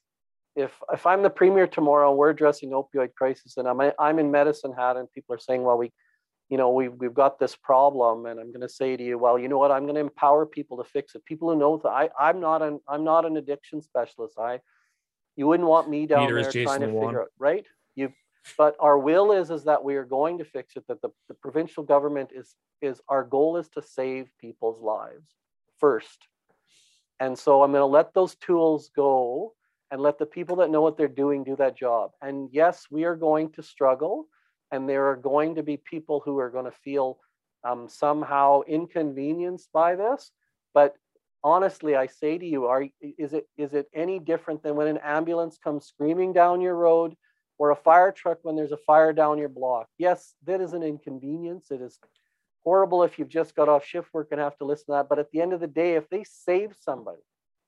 [0.56, 4.74] if if I'm the premier tomorrow, we're addressing opioid crisis, and I'm I'm in medicine
[4.74, 5.92] hat, and people are saying, well, we,
[6.50, 9.38] you know, we've we've got this problem, and I'm going to say to you, well,
[9.38, 11.24] you know what, I'm going to empower people to fix it.
[11.26, 14.40] People who know that I I'm not an I'm not an addiction specialist.
[14.40, 14.60] I,
[15.36, 17.66] you wouldn't want me down Neither there trying to figure out, right?
[18.58, 21.34] But our will is is that we are going to fix it that the, the
[21.34, 25.28] provincial government is is our goal is to save people's lives
[25.80, 26.28] first.
[27.20, 29.54] And so i'm going to let those tools go
[29.90, 32.12] and let the people that know what they're doing do that job.
[32.22, 34.28] And yes we are going to struggle
[34.72, 37.20] and there are going to be people who are going to feel
[37.64, 40.32] um, somehow inconvenienced by this.
[40.74, 40.96] But
[41.44, 44.98] honestly i say to you are is it is it any different than when an
[45.04, 47.16] ambulance comes screaming down your road
[47.58, 49.88] or a fire truck when there's a fire down your block.
[49.98, 51.72] Yes, that is an inconvenience.
[51.72, 52.00] It is
[52.64, 55.10] horrible if you've just got off shift work and have to listen to that.
[55.10, 57.22] But at the end of the day, if they save somebody,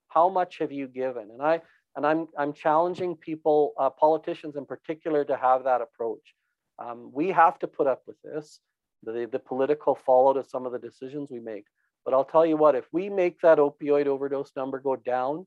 [0.08, 1.30] how much have you given?
[1.32, 1.60] And I
[1.96, 6.34] and I'm I'm challenging people, uh, politicians in particular, to have that approach.
[6.78, 8.60] Um, we have to put up with this,
[9.02, 11.64] the, the political fallout of some of the decisions we make.
[12.04, 15.46] But I'll tell you what, if we make that opioid overdose number go down,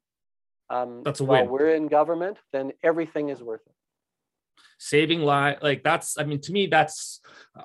[0.69, 1.49] um, That's a while win.
[1.51, 3.73] we're in government, then everything is worth it
[4.79, 7.21] saving lives like that's i mean to me that's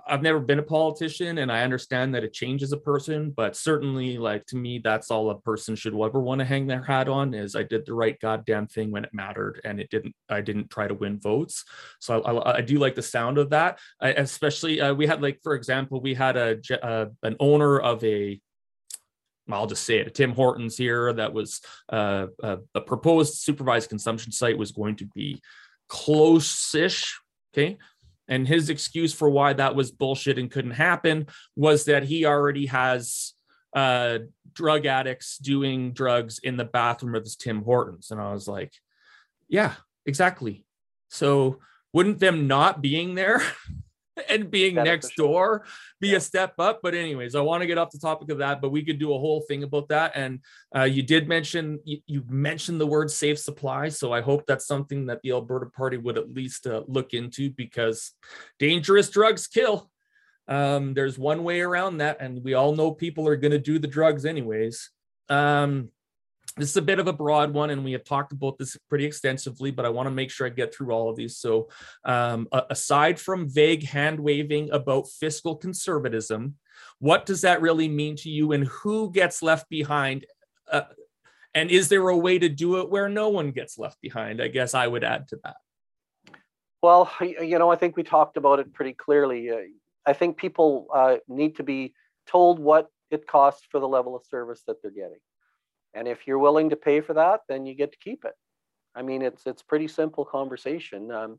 [0.07, 4.19] i've never been a politician and i understand that it changes a person but certainly
[4.19, 7.35] like to me that's all a person should ever want to hang their hat on
[7.35, 10.71] is i did the right goddamn thing when it mattered and it didn't i didn't
[10.71, 11.65] try to win votes
[11.99, 15.21] so i, I, I do like the sound of that I, especially uh, we had
[15.21, 18.41] like for example we had a uh, an owner of a
[19.51, 20.15] I'll just say it.
[20.15, 25.07] Tim Hortons here that was uh, a, a proposed supervised consumption site was going to
[25.07, 25.41] be
[25.89, 27.19] close-ish.
[27.53, 27.79] Okay.
[28.29, 32.67] And his excuse for why that was bullshit and couldn't happen was that he already
[32.67, 33.33] has
[33.75, 34.19] uh,
[34.53, 38.11] drug addicts doing drugs in the bathroom of his Tim Hortons.
[38.11, 38.73] And I was like,
[39.49, 39.75] yeah,
[40.05, 40.67] exactly.
[41.09, 41.61] So
[41.93, 43.43] wouldn't them not being there
[44.29, 45.65] and being next door
[46.01, 46.17] be yeah.
[46.17, 46.81] a step up.
[46.83, 49.15] But anyways, I want to get off the topic of that, but we could do
[49.15, 50.13] a whole thing about that.
[50.15, 50.41] And
[50.75, 54.67] uh, you did mention you, you, mentioned the word safe supply, so I hope that's
[54.67, 58.13] something that the Alberta Party would at least uh, look into because
[58.59, 59.91] dangerous drugs kill.
[60.47, 63.79] Um, there's one way around that, and we all know people are going to do
[63.79, 64.91] the drugs anyways.
[65.29, 65.91] Um,
[66.59, 69.05] this is a bit of a broad one, and we have talked about this pretty
[69.05, 71.37] extensively, but I want to make sure I get through all of these.
[71.37, 71.69] So,
[72.05, 76.57] um, aside from vague hand waving about fiscal conservatism,
[76.99, 80.27] what does that really mean to you, and who gets left behind?
[80.71, 80.83] Uh,
[81.55, 84.43] and is there a way to do it where no one gets left behind?
[84.43, 85.57] I guess I would add to that.
[86.83, 89.51] Well, you know, I think we talked about it pretty clearly.
[89.51, 89.57] Uh,
[90.07, 91.95] I think people uh, need to be
[92.27, 95.19] told what it costs for the level of service that they're getting.
[95.95, 98.35] And if you're willing to pay for that, then you get to keep it.
[98.95, 101.11] I mean, it's it's pretty simple conversation.
[101.11, 101.39] Um,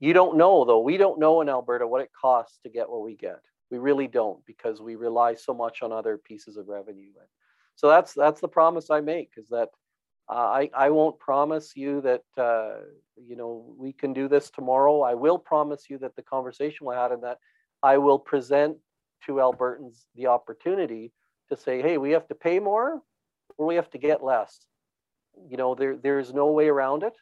[0.00, 0.80] you don't know though.
[0.80, 3.40] We don't know in Alberta what it costs to get what we get.
[3.70, 7.10] We really don't because we rely so much on other pieces of revenue.
[7.76, 9.68] So that's that's the promise I make is that
[10.28, 12.80] uh, I I won't promise you that uh,
[13.16, 15.02] you know we can do this tomorrow.
[15.02, 17.38] I will promise you that the conversation we had and that
[17.82, 18.76] I will present
[19.26, 21.12] to Albertans the opportunity
[21.48, 23.02] to say, hey, we have to pay more
[23.58, 24.66] or we have to get less.
[25.48, 27.16] You know, there there's no way around it.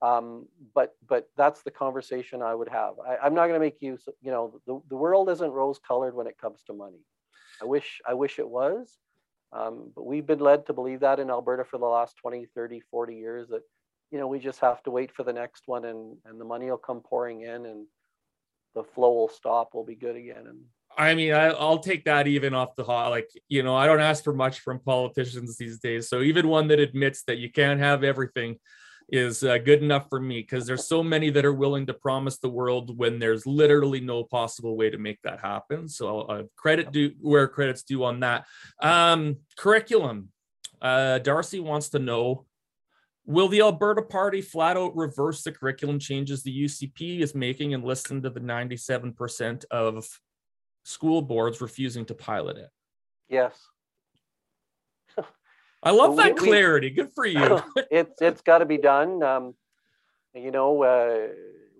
[0.00, 2.94] Um, but but that's the conversation I would have.
[3.04, 4.08] I, I'm not going to make use.
[4.22, 7.04] You know, the, the world isn't rose colored when it comes to money.
[7.60, 8.96] I wish I wish it was,
[9.52, 12.80] um, but we've been led to believe that in Alberta for the last 20, 30,
[12.90, 13.62] 40 years that
[14.12, 16.70] you know we just have to wait for the next one and and the money
[16.70, 17.86] will come pouring in and
[18.74, 19.70] the flow will stop.
[19.74, 20.46] We'll be good again.
[20.46, 20.60] And
[20.98, 23.10] I mean, I, will take that even off the hot.
[23.10, 26.08] Like, you know, I don't ask for much from politicians these days.
[26.08, 28.56] So even one that admits that you can't have everything
[29.10, 32.38] is uh, good enough for me because there's so many that are willing to promise
[32.38, 35.88] the world when there's literally no possible way to make that happen.
[35.88, 38.46] So uh, credit due where credit's due on that.
[38.82, 40.30] Um, curriculum.
[40.82, 42.46] Uh, Darcy wants to know
[43.24, 47.84] Will the Alberta Party flat out reverse the curriculum changes the UCP is making and
[47.84, 50.08] listen to the 97% of
[50.84, 52.70] school boards refusing to pilot it?
[53.28, 53.54] Yes.
[55.82, 56.90] I love that we, clarity.
[56.90, 57.62] Good for you.
[57.90, 59.22] it's it's got to be done.
[59.22, 59.54] Um,
[60.34, 61.28] you know, uh,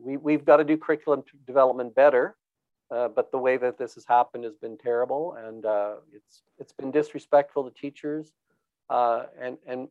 [0.00, 2.37] we we've got to do curriculum development better.
[2.90, 6.72] Uh, but the way that this has happened has been terrible, and uh, it's it's
[6.72, 8.32] been disrespectful to teachers
[8.90, 9.88] uh, and and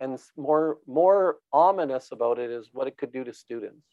[0.00, 3.86] and more more ominous about it is what it could do to students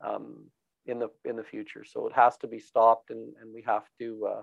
[0.00, 0.44] um,
[0.88, 1.84] in the in the future.
[1.84, 4.42] So it has to be stopped, and and we have to uh,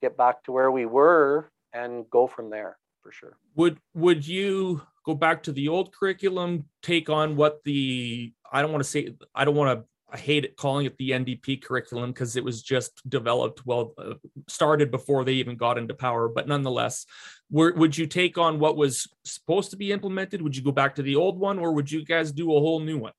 [0.00, 3.36] get back to where we were and go from there for sure.
[3.54, 8.72] Would would you go back to the old curriculum, take on what the I don't
[8.72, 9.84] want to say I don't want to
[10.14, 14.14] I hate it calling it the NDP curriculum because it was just developed well uh,
[14.46, 16.28] started before they even got into power.
[16.28, 17.06] But nonetheless,
[17.50, 20.42] were, would you take on what was supposed to be implemented?
[20.42, 22.80] Would you go back to the old one, or would you guys do a whole
[22.80, 23.14] new one?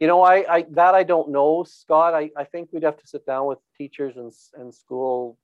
[0.00, 2.14] You know, I, I that I don't know, Scott.
[2.14, 5.38] I, I think we'd have to sit down with teachers and and school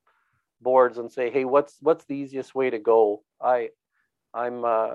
[0.61, 3.23] boards and say, hey, what's what's the easiest way to go?
[3.39, 3.69] I
[4.33, 4.93] I'm uh,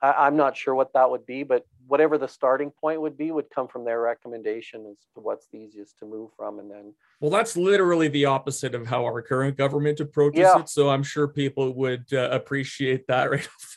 [0.00, 3.30] I, am not sure what that would be, but whatever the starting point would be
[3.30, 6.94] would come from their recommendation as to what's the easiest to move from, and then.
[7.20, 10.60] Well, that's literally the opposite of how our current government approaches yeah.
[10.60, 10.68] it.
[10.68, 13.76] So I'm sure people would uh, appreciate that right off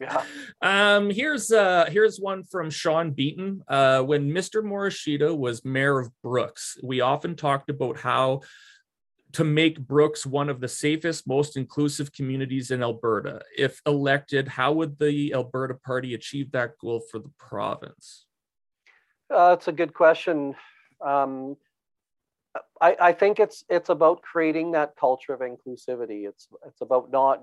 [0.00, 0.22] Yeah.
[0.60, 3.62] Um, here's uh, here's one from Sean Beaton.
[3.66, 4.62] Uh, when Mr.
[4.62, 8.40] Morishita was mayor of Brooks, we often talked about how
[9.32, 13.42] to make Brooks one of the safest, most inclusive communities in Alberta.
[13.56, 18.26] If elected, how would the Alberta Party achieve that goal for the province?
[19.32, 20.54] Uh, that's a good question.
[21.04, 21.56] Um,
[22.80, 26.26] I, I, think it's it's about creating that culture of inclusivity.
[26.26, 27.42] It's it's about not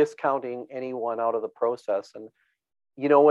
[0.00, 2.12] discounting anyone out of the process.
[2.14, 2.28] And
[2.96, 3.22] you know,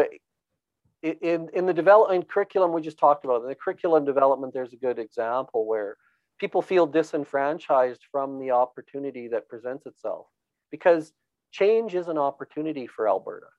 [1.01, 4.83] in in the development curriculum we just talked about, in the curriculum development, there's a
[4.87, 5.97] good example where
[6.41, 10.25] people feel disenfranchised from the opportunity that presents itself
[10.71, 11.13] because
[11.51, 13.51] change is an opportunity for Alberta.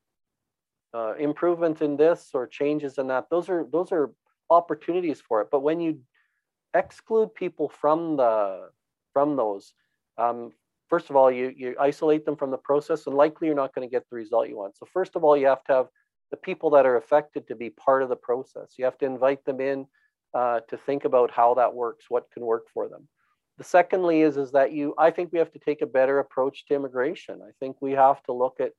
[0.95, 4.07] Uh, improvement in this or changes in that, those are those are
[4.51, 5.49] opportunities for it.
[5.51, 6.01] But when you
[6.75, 8.71] exclude people from the
[9.13, 9.75] from those,
[10.17, 10.53] um,
[10.89, 13.89] first of all, you you isolate them from the process, and likely you're not going
[13.89, 14.77] to get the result you want.
[14.77, 15.87] So first of all, you have to have
[16.31, 18.75] the people that are affected to be part of the process.
[18.77, 19.87] You have to invite them in
[20.35, 23.09] uh, to think about how that works, what can work for them.
[23.57, 26.67] The secondly is, is that you, I think we have to take a better approach
[26.67, 27.41] to immigration.
[27.43, 28.73] I think we have to look at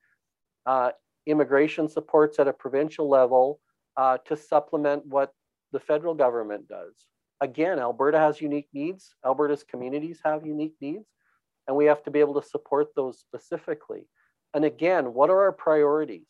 [0.64, 0.90] uh,
[1.26, 3.60] immigration supports at a provincial level
[3.96, 5.32] uh, to supplement what
[5.72, 6.94] the federal government does.
[7.40, 9.14] Again, Alberta has unique needs.
[9.24, 11.06] Alberta's communities have unique needs,
[11.66, 14.06] and we have to be able to support those specifically.
[14.54, 16.26] And again, what are our priorities?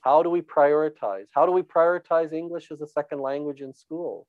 [0.00, 1.26] How do we prioritize?
[1.34, 4.26] How do we prioritize English as a second language in school?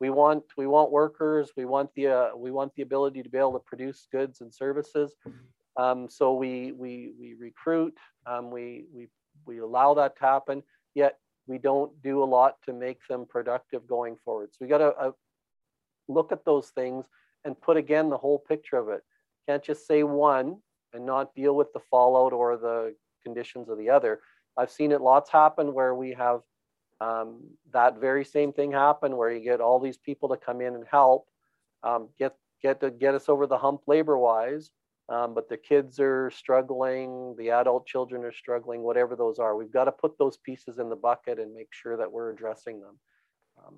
[0.00, 1.52] We want we want workers.
[1.56, 4.52] We want the uh, we want the ability to be able to produce goods and
[4.52, 5.14] services.
[5.76, 7.94] Um, so we we we recruit.
[8.26, 9.08] Um, we we
[9.46, 10.62] we allow that to happen.
[10.94, 14.50] Yet we don't do a lot to make them productive going forward.
[14.52, 15.12] So we got to uh,
[16.08, 17.06] look at those things
[17.44, 19.02] and put again the whole picture of it.
[19.48, 20.58] Can't just say one
[20.92, 24.20] and not deal with the fallout or the conditions of the other.
[24.56, 26.40] I've seen it lots happen where we have
[27.00, 30.74] um, that very same thing happen where you get all these people to come in
[30.74, 31.26] and help
[31.82, 34.70] um, get get to get us over the hump labor wise
[35.08, 39.72] um, but the kids are struggling the adult children are struggling whatever those are we've
[39.72, 42.98] got to put those pieces in the bucket and make sure that we're addressing them
[43.64, 43.74] um,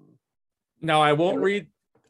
[0.81, 1.67] now i won't read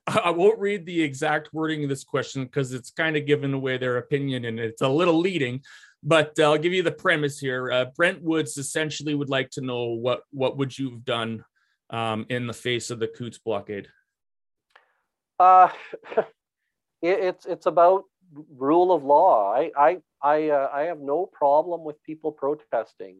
[0.24, 3.76] I won't read the exact wording of this question because it's kind of giving away
[3.76, 5.62] their opinion and it's a little leading.
[6.02, 7.70] But uh, I'll give you the premise here.
[7.70, 11.44] Uh, Brent Woods essentially would like to know what what would you have done
[11.90, 13.88] um, in the face of the Coutts blockade?
[15.38, 15.70] Uh,
[16.16, 16.26] it,
[17.02, 18.04] it's it's about
[18.56, 19.52] rule of law.
[19.52, 23.16] I I I uh, I have no problem with people protesting.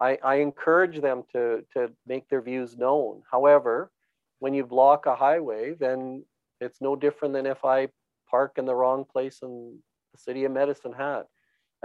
[0.00, 3.22] I, I encourage them to, to make their views known.
[3.28, 3.90] However,
[4.38, 6.24] when you block a highway, then
[6.60, 7.88] it's no different than if I
[8.30, 9.78] park in the wrong place in
[10.12, 11.26] the city of Medicine Hat.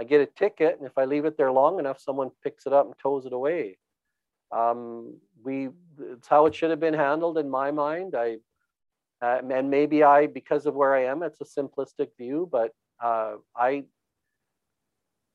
[0.00, 2.72] I get a ticket, and if I leave it there long enough, someone picks it
[2.72, 3.78] up and tows it away.
[4.50, 5.68] Um, we,
[6.00, 8.14] it's how it should have been handled in my mind.
[8.16, 8.38] I,
[9.22, 13.34] uh, and maybe I, because of where I am, it's a simplistic view, but uh,
[13.56, 13.84] I,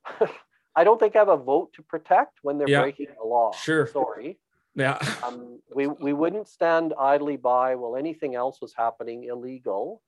[0.76, 2.82] I don't think I have a vote to protect when they're Yeah.
[2.82, 3.52] breaking the law.
[3.52, 3.88] Sure.
[3.88, 4.40] Sorry.
[4.76, 4.98] Yeah.
[5.24, 10.02] Um, we, we wouldn't stand idly by while anything else was happening illegal.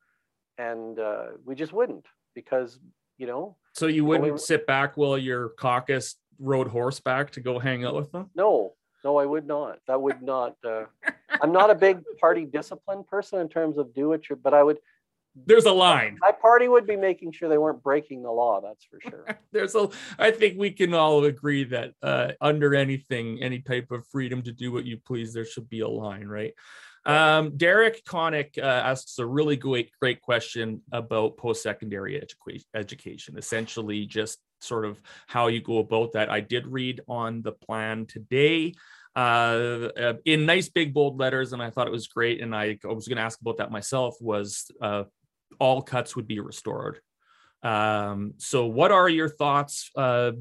[0.58, 2.06] And uh, we just wouldn't
[2.36, 2.80] because,
[3.18, 7.40] you know, So you Well, we- wouldn't sit back while your caucus rode horseback to
[7.42, 8.30] go hang out with them?
[8.36, 9.80] no, no, I would not.
[9.88, 10.56] That would not.
[10.64, 10.84] Uh,
[11.42, 14.62] I'm not a big party discipline person in terms of do it, your- but I
[14.64, 14.78] would,
[15.36, 16.18] There's a line.
[16.20, 18.60] my party would be making sure they weren't breaking the law.
[18.62, 19.40] That's for sure.
[19.52, 19.90] There's a.
[20.20, 24.52] I think we can all agree that uh, under anything, any type of freedom to
[24.52, 26.54] do what you please, there should be a line, right?
[27.06, 32.68] Um, Derek Connick uh, asks a really great, great question about post-secondary education.
[32.76, 36.30] Education, essentially, just sort of how you go about that.
[36.30, 38.74] I did read on the plan today
[39.16, 42.42] uh, uh, in nice big bold letters, and I thought it was great.
[42.42, 44.16] And I, I was going to ask about that myself.
[44.22, 45.04] Was uh,
[45.60, 47.00] all cuts would be restored.
[47.64, 50.32] Um, so, what are your thoughts uh,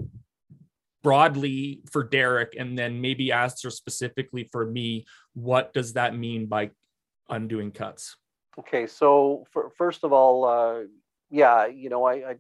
[1.03, 5.07] broadly for Derek, and then maybe answer specifically for me?
[5.35, 6.71] What does that mean by
[7.29, 8.17] undoing cuts?
[8.59, 10.81] Okay, so for, first of all, uh,
[11.31, 12.35] yeah, you know, I, I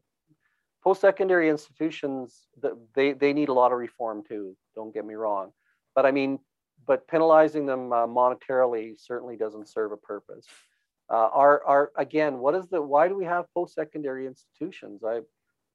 [0.82, 4.56] post-secondary institutions, th- they they need a lot of reform too.
[4.74, 5.52] Don't get me wrong,
[5.94, 6.38] but I mean,
[6.86, 10.46] but penalizing them uh, monetarily certainly doesn't serve a purpose.
[11.10, 15.02] Uh, our our again, what is the why do we have post-secondary institutions?
[15.04, 15.20] I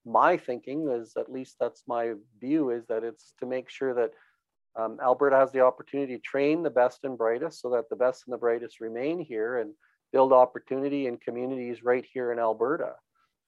[0.06, 4.12] my thinking is at least that's my view is that it's to make sure that
[4.78, 8.24] um, Alberta has the opportunity to train the best and brightest so that the best
[8.26, 9.74] and the brightest remain here and
[10.14, 12.94] build opportunity in communities right here in Alberta.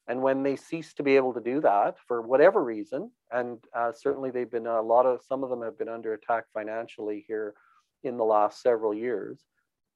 [0.08, 3.92] And when they cease to be able to do that for whatever reason, and uh,
[3.92, 7.54] certainly they've been a lot of some of them have been under attack financially here
[8.04, 9.44] in the last several years,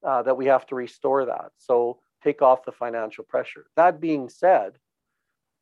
[0.06, 1.52] uh, that we have to restore that.
[1.58, 3.66] So take off the financial pressure.
[3.76, 4.74] That being said,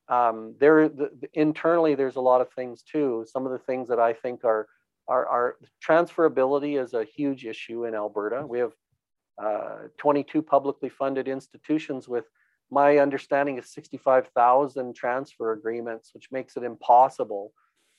[0.08, 3.26] um, there the, the- internally there's a lot of things too.
[3.32, 4.68] Some of the things that I think are
[5.08, 8.46] are, are transferability is a huge issue in Alberta.
[8.46, 8.74] We have
[9.42, 12.26] uh, 22 publicly funded institutions with
[12.72, 17.52] my understanding is 65,000 transfer agreements, which makes it impossible,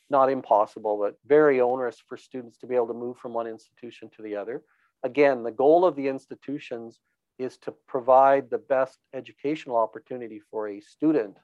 [0.09, 4.09] not impossible, but very onerous for students to be able to move from one institution
[4.17, 4.63] to the other.
[5.03, 7.01] Again, the goal of the institutions
[7.39, 11.37] is to provide the best educational opportunity for a student,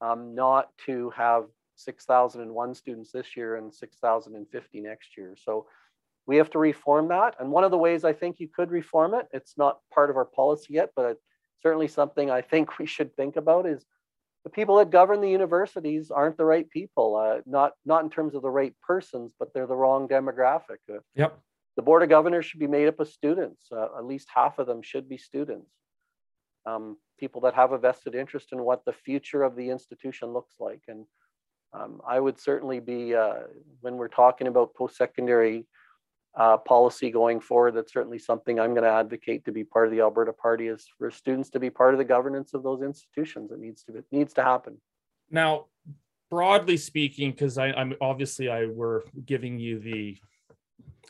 [0.00, 1.44] um, not to have
[1.76, 5.36] 6,001 students this year and 6,050 next year.
[5.36, 5.66] So
[6.26, 7.36] we have to reform that.
[7.38, 10.16] And one of the ways I think you could reform it, it's not part of
[10.16, 11.24] our policy yet, but it's
[11.62, 13.84] certainly something I think we should think about is
[14.44, 18.34] the people that govern the universities aren't the right people, uh, not, not in terms
[18.34, 20.78] of the right persons, but they're the wrong demographic.
[20.90, 21.38] Uh, Yep.
[21.76, 23.66] The board of governors should be made up of students.
[23.72, 25.70] Uh, at least half of them should be students.
[26.66, 30.56] Um, people that have a vested interest in what the future of the institution looks
[30.60, 30.82] like.
[30.88, 31.06] And
[31.72, 33.44] um, I would certainly be, uh,
[33.80, 35.66] when we're talking about post-secondary
[36.36, 39.92] uh, policy going forward, that's certainly something I'm going to advocate to be part of
[39.92, 43.52] the Alberta Party is for students to be part of the governance of those institutions.
[43.52, 44.78] It needs to, it needs to happen.
[45.30, 45.66] Now,
[46.30, 50.18] broadly speaking, because I'm obviously I were giving you the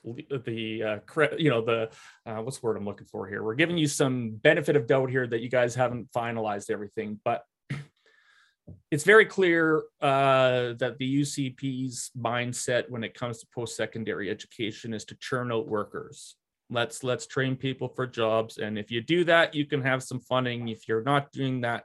[0.04, 1.90] the uh, you know the
[2.26, 3.42] uh, what's the word I'm looking for here.
[3.42, 7.44] We're giving you some benefit of doubt here that you guys haven't finalized everything, but
[8.90, 15.04] it's very clear uh, that the UCP's mindset when it comes to post-secondary education is
[15.06, 16.36] to churn out workers.
[16.70, 20.20] Let's let's train people for jobs, and if you do that, you can have some
[20.20, 20.68] funding.
[20.68, 21.84] If you're not doing that,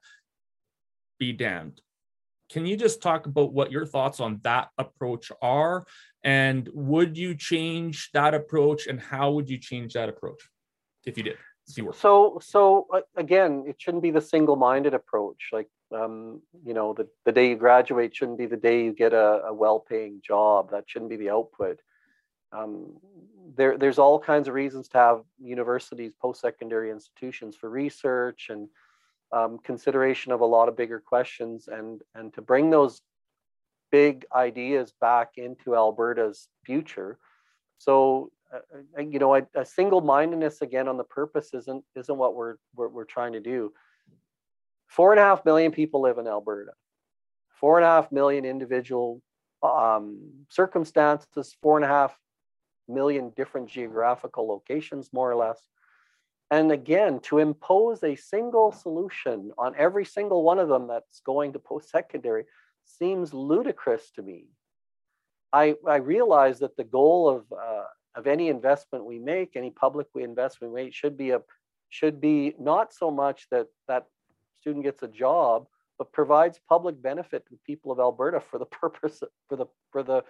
[1.20, 1.82] be damned.
[2.52, 5.86] Can you just talk about what your thoughts on that approach are?
[6.26, 8.88] And would you change that approach?
[8.88, 10.42] And how would you change that approach
[11.06, 11.38] if you did?
[11.68, 11.94] If you.
[11.94, 15.50] So, so uh, again, it shouldn't be the single-minded approach.
[15.54, 19.14] Like, um, you know, the, the day you graduate shouldn't be the day you get
[19.14, 20.72] a, a well-paying job.
[20.72, 21.80] That shouldn't be the output.
[22.52, 22.98] Um,
[23.56, 28.68] there, there's all kinds of reasons to have universities, post-secondary institutions for research and
[29.32, 33.02] um, consideration of a lot of bigger questions, and and to bring those
[34.00, 37.12] big ideas back into Alberta's future.
[37.78, 37.96] So
[38.56, 42.92] uh, you know, a, a single-mindedness again on the purpose isn't isn't what we're, we're
[42.96, 43.60] we're trying to do.
[44.88, 46.74] Four and a half million people live in Alberta.
[47.60, 49.22] Four and a half million individual
[49.64, 50.06] um,
[50.50, 52.14] circumstances, four and a half
[52.88, 55.60] million different geographical locations, more or less.
[56.52, 61.54] And again, to impose a single solution on every single one of them that's going
[61.54, 62.46] to post secondary
[62.86, 64.46] seems ludicrous to me.
[65.52, 70.08] I, I realize that the goal of, uh, of any investment we make, any public
[70.16, 71.42] investment we make, should be a
[71.90, 74.06] should be not so much that that
[74.60, 75.66] student gets a job,
[75.98, 80.04] but provides public benefit to the people of Alberta for the purpose for the for
[80.04, 80.24] the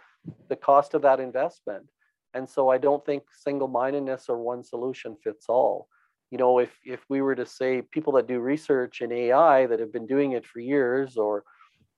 [0.49, 1.85] the cost of that investment.
[2.33, 5.87] And so I don't think single-mindedness or one solution fits all.
[6.31, 9.79] You know, if if we were to say people that do research in AI that
[9.79, 11.43] have been doing it for years, or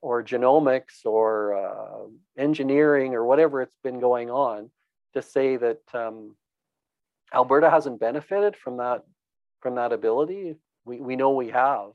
[0.01, 4.69] or genomics, or uh, engineering, or whatever it's been going on,
[5.13, 6.35] to say that um,
[7.33, 9.03] Alberta hasn't benefited from that
[9.59, 11.89] from that ability, we, we know we have.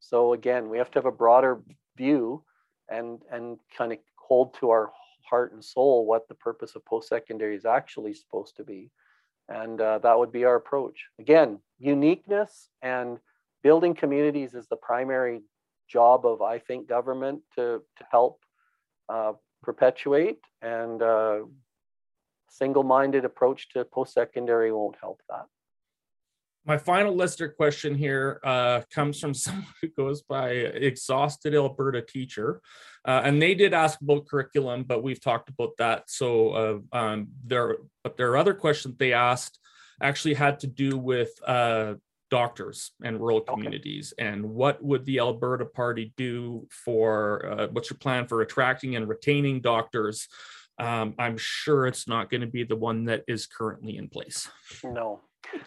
[0.00, 1.60] So again, we have to have a broader
[1.96, 2.42] view
[2.88, 4.90] and and kind of hold to our
[5.22, 8.90] heart and soul what the purpose of post-secondary is actually supposed to be.
[9.48, 11.06] And uh, that would be our approach.
[11.18, 13.18] Again, uniqueness and
[13.62, 15.40] building communities is the primary
[15.88, 18.40] job of, I think, government to, to help
[19.08, 19.32] uh,
[19.62, 20.40] perpetuate.
[20.62, 21.40] And uh,
[22.50, 25.46] single-minded approach to post-secondary won't help that.
[26.68, 32.60] My final lister question here uh, comes from someone who goes by exhausted alberta teacher.
[33.06, 36.10] Uh, and they did ask about curriculum but we've talked about that.
[36.10, 39.58] So uh, um, there but other question they asked
[40.02, 41.94] actually had to do with uh,
[42.30, 44.28] doctors and rural communities okay.
[44.28, 49.08] and what would the alberta party do for uh, what's your plan for attracting and
[49.08, 50.28] retaining doctors
[50.78, 54.48] um, i'm sure it's not going to be the one that is currently in place
[54.84, 55.20] no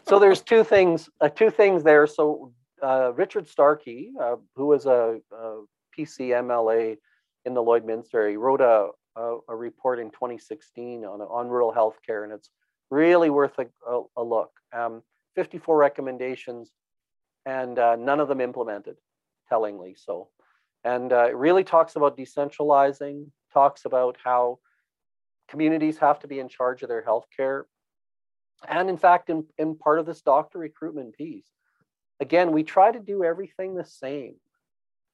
[0.07, 2.07] so there's two things, uh, two things there.
[2.07, 2.53] So
[2.83, 5.63] uh, Richard Starkey, uh, who was a, a
[5.97, 6.97] PC MLA
[7.45, 12.23] in the Lloydminster, he wrote a, a, a report in 2016 on, on rural healthcare,
[12.23, 12.49] and it's
[12.89, 14.51] really worth a, a, a look.
[14.73, 15.01] Um,
[15.35, 16.71] 54 recommendations,
[17.45, 18.97] and uh, none of them implemented,
[19.49, 20.29] tellingly so.
[20.83, 24.59] And uh, it really talks about decentralizing, talks about how
[25.47, 27.63] communities have to be in charge of their healthcare
[28.67, 31.49] and in fact, in, in part of this doctor recruitment piece,
[32.19, 34.35] again, we try to do everything the same.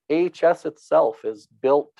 [0.09, 1.93] AHS itself is built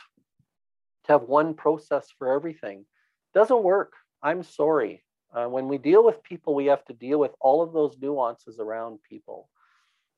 [1.06, 2.86] to have one process for everything.
[3.34, 3.94] Doesn't work.
[4.22, 5.04] I'm sorry.
[5.34, 8.60] Uh, when we deal with people, we have to deal with all of those nuances
[8.60, 9.50] around people.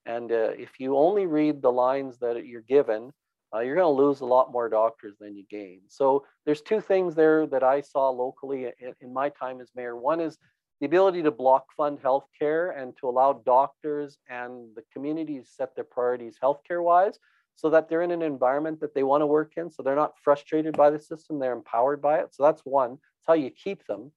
[0.05, 3.11] And uh, if you only read the lines that you're given,
[3.53, 5.81] uh, you're going to lose a lot more doctors than you gain.
[5.87, 9.95] So there's two things there that I saw locally in, in my time as mayor.
[9.95, 10.37] One is
[10.79, 15.83] the ability to block fund healthcare and to allow doctors and the communities set their
[15.83, 17.19] priorities healthcare wise
[17.55, 20.13] so that they're in an environment that they want to work in so they're not
[20.23, 23.85] frustrated by the system they're empowered by it so that's one it's how you keep
[23.85, 24.11] them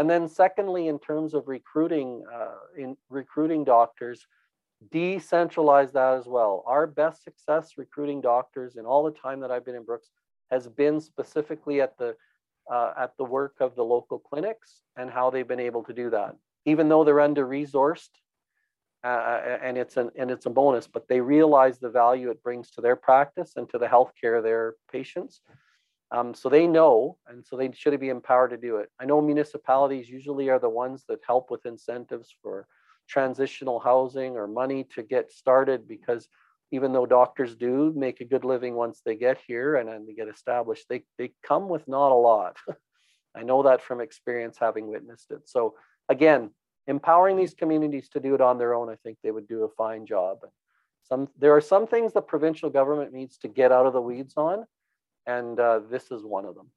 [0.00, 4.26] and then secondly in terms of recruiting uh, in recruiting doctors
[4.92, 9.64] decentralize that as well our best success recruiting doctors in all the time that i've
[9.64, 10.10] been in brooks
[10.50, 12.16] has been specifically at the
[12.70, 16.10] uh, at the work of the local clinics and how they've been able to do
[16.10, 18.10] that, even though they're under resourced.
[19.02, 22.42] Uh, uh, and it's an and it's a bonus, but they realize the value it
[22.42, 25.40] brings to their practice and to the healthcare of their patients.
[26.12, 28.90] Um, so they know, and so they should be empowered to do it.
[29.00, 32.66] I know municipalities usually are the ones that help with incentives for
[33.08, 36.28] transitional housing or money to get started because
[36.72, 40.14] even though doctors do make a good living once they get here and then they
[40.14, 42.56] get established, they, they come with not a lot.
[43.36, 45.48] I know that from experience having witnessed it.
[45.48, 45.74] So
[46.08, 46.50] again,
[46.86, 49.68] empowering these communities to do it on their own, I think they would do a
[49.68, 50.38] fine job.
[51.04, 54.34] Some there are some things the provincial government needs to get out of the weeds
[54.36, 54.64] on,
[55.38, 56.70] and uh, this is one of them.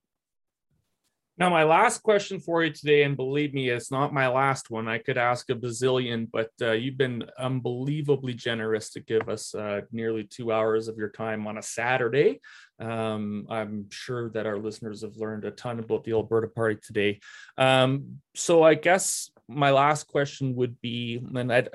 [1.36, 4.88] Now, my last question for you today, and believe me, it's not my last one.
[4.88, 9.82] I could ask a bazillion, but uh, you've been unbelievably generous to give us uh,
[9.92, 12.40] nearly two hours of your time on a Saturday.
[12.80, 17.20] Um, I'm sure that our listeners have learned a ton about the Alberta Party today.
[17.58, 21.70] Um, so, I guess my last question would be, and I'd,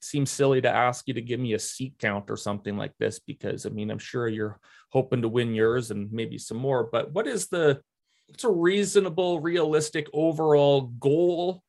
[0.00, 3.18] seems silly to ask you to give me a seat count or something like this
[3.18, 4.58] because I mean I'm sure you're
[4.90, 6.84] hoping to win yours and maybe some more.
[6.84, 7.80] But what is the
[8.26, 11.62] what's a reasonable, realistic overall goal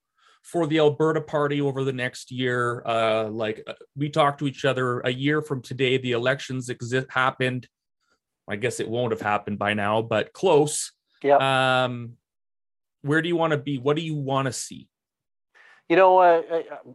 [0.43, 2.83] for the Alberta Party over the next year?
[2.85, 7.07] Uh, like uh, we talked to each other a year from today, the elections exist
[7.09, 7.67] happened.
[8.47, 10.91] I guess it won't have happened by now, but close.
[11.23, 11.83] Yeah.
[11.85, 12.13] Um,
[13.01, 13.77] where do you want to be?
[13.77, 14.88] What do you want to see?
[15.89, 16.43] You know, uh,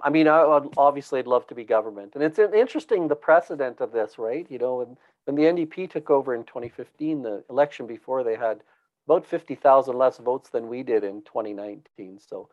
[0.00, 3.90] I mean, I, obviously, I'd love to be government, and it's interesting the precedent of
[3.90, 4.46] this, right?
[4.48, 8.62] You know, when when the NDP took over in 2015, the election before, they had
[9.06, 12.18] about 50,000 less votes than we did in 2019.
[12.20, 12.48] So,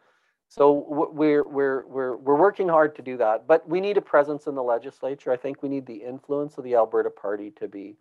[0.49, 4.47] so we're, we're, we're, we're working hard to do that, but we need a presence
[4.47, 5.31] in the legislature.
[5.31, 7.95] I think we need the influence of the Alberta Party to be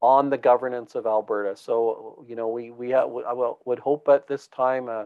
[0.00, 1.56] on the governance of Alberta.
[1.56, 5.04] So, you know, we, we have, I would hope at this time, uh,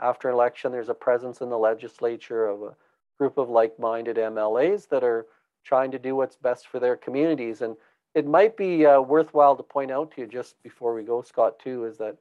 [0.00, 2.74] after an election, there's a presence in the legislature of a
[3.18, 5.26] group of like-minded MLAs that are
[5.64, 7.62] trying to do what's best for their communities.
[7.62, 7.76] And
[8.14, 11.58] it might be uh, worthwhile to point out to you just before we go, Scott,
[11.58, 12.16] too, is that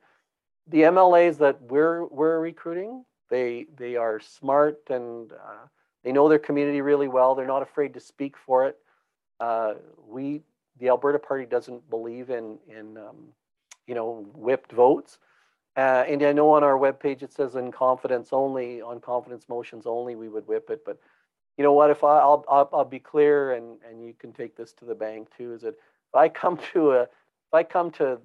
[0.68, 5.66] the MLAs that we're, we're recruiting, they they are smart and uh,
[6.04, 7.34] they know their community really well.
[7.34, 8.78] They're not afraid to speak for it.
[9.40, 9.76] Uh,
[10.08, 10.42] we
[10.80, 13.30] the Alberta Party doesn't believe in in um,
[13.88, 15.18] you know whipped votes.
[15.78, 19.86] Uh, and I know on our webpage it says in confidence only, on confidence motions
[19.86, 20.84] only, we would whip it.
[20.86, 21.00] But
[21.58, 21.90] you know what?
[21.90, 24.96] If I, I'll, I'll, I'll be clear, and and you can take this to the
[24.96, 25.54] bank too.
[25.54, 28.20] Is that if I come to a, if I come to,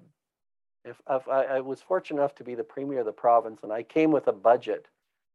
[0.85, 3.73] if, if I, I was fortunate enough to be the premier of the province, and
[3.73, 4.87] I came with a budget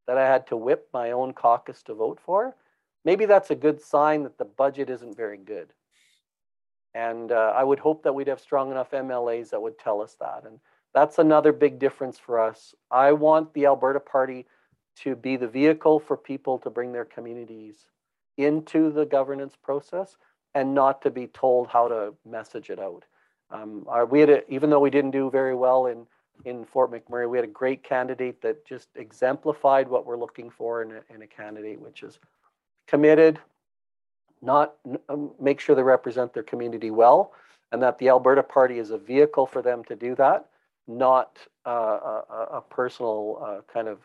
[0.07, 2.55] that I had to whip my own caucus to vote for,
[3.05, 5.73] maybe that's a good sign that the budget isn't very good.
[6.93, 10.17] And uh, I would hope that we'd have strong enough MLAs that would tell us
[10.19, 10.43] that.
[10.45, 10.59] And
[10.93, 12.75] that's another big difference for us.
[12.89, 14.45] I want the Alberta Party
[14.97, 17.87] to be the vehicle for people to bring their communities
[18.37, 20.17] into the governance process
[20.53, 23.05] and not to be told how to message it out.
[23.49, 26.05] Um, our, we had a, even though we didn't do very well in
[26.43, 30.81] in Fort McMurray, we had a great candidate that just exemplified what we're looking for
[30.81, 32.19] in a, in a candidate, which is
[32.87, 33.39] committed,
[34.41, 34.73] not
[35.09, 37.33] um, make sure they represent their community well,
[37.71, 40.47] and that the Alberta Party is a vehicle for them to do that,
[40.87, 41.69] not uh,
[42.29, 43.99] a, a, personal uh, kind of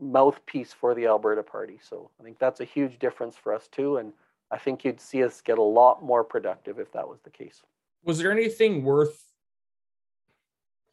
[0.00, 1.78] mouthpiece for the Alberta Party.
[1.82, 4.12] So I think that's a huge difference for us too, and
[4.50, 7.62] I think you'd see us get a lot more productive if that was the case.
[8.04, 9.25] Was there anything worth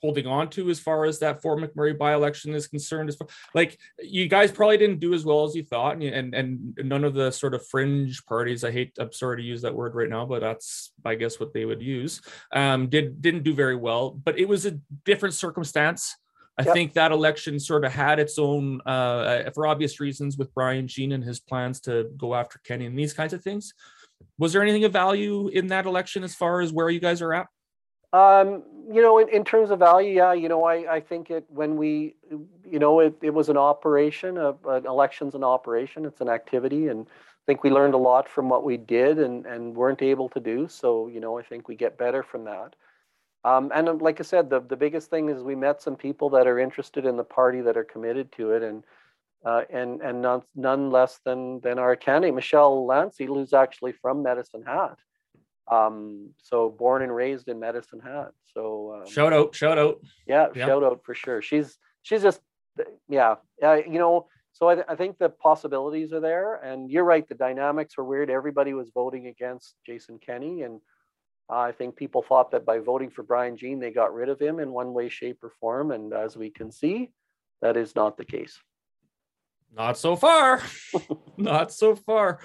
[0.04, 3.08] holding on to as far as that Fort McMurray by-election is concerned.
[3.08, 6.36] As far, like you guys probably didn't do as well as you thought, and, and
[6.36, 8.64] and none of the sort of fringe parties.
[8.64, 8.92] I hate.
[9.00, 11.82] I'm sorry to use that word right now, but that's I guess what they would
[11.82, 12.22] use.
[12.52, 16.16] Um, did didn't do very well, but it was a different circumstance.
[16.56, 16.74] I yep.
[16.74, 21.14] think that election sort of had its own, uh, for obvious reasons, with Brian Jean
[21.14, 23.74] and his plans to go after Kenney and these kinds of things.
[24.38, 27.34] Was there anything of value in that election as far as where you guys are
[27.34, 27.48] at?
[28.14, 31.46] Um, you know, in, in terms of value, yeah, you know, I, I think it
[31.50, 32.16] when we,
[32.64, 36.88] you know, it, it was an operation, a, an election's an operation, it's an activity,
[36.90, 40.30] and I think we learned a lot from what we did and, and weren't able
[40.30, 40.68] to do.
[40.68, 42.76] So, you know, I think we get better from that.
[43.46, 46.30] Um, and um, like I said, the, the biggest thing is we met some people
[46.32, 48.84] that are interested in the party that are committed to it, and
[49.46, 54.24] uh, and and none, none less than than our candidate Michelle Lancey, who's actually from
[54.24, 54.98] Medicine Hat.
[55.72, 58.32] Um, so born and raised in Medicine Hat.
[58.54, 60.00] So um, shout out, shout out.
[60.28, 60.68] Yeah, yep.
[60.68, 61.42] shout out for sure.
[61.42, 62.42] She's she's just
[63.08, 63.76] yeah, yeah.
[63.76, 67.28] You know, so I, th- I think the possibilities are there, and you're right.
[67.28, 68.30] The dynamics were weird.
[68.30, 70.80] Everybody was voting against Jason Kenney, and
[71.50, 74.60] I think people thought that by voting for Brian Jean, they got rid of him
[74.60, 75.92] in one way, shape, or form.
[75.92, 77.12] And as we can see,
[77.62, 78.60] that is not the case.
[79.76, 80.62] Not so far.
[81.38, 82.40] not so far.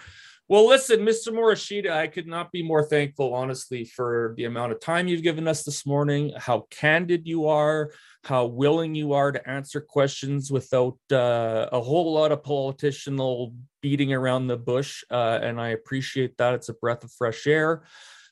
[0.51, 1.29] Well, listen, Mr.
[1.29, 5.47] Morishita, I could not be more thankful, honestly, for the amount of time you've given
[5.47, 7.91] us this morning, how candid you are,
[8.25, 14.15] how willing you are to answer questions without uh, a whole lot of political beating
[14.15, 15.05] around the bush.
[15.11, 16.55] Uh, and I appreciate that.
[16.55, 17.83] It's a breath of fresh air.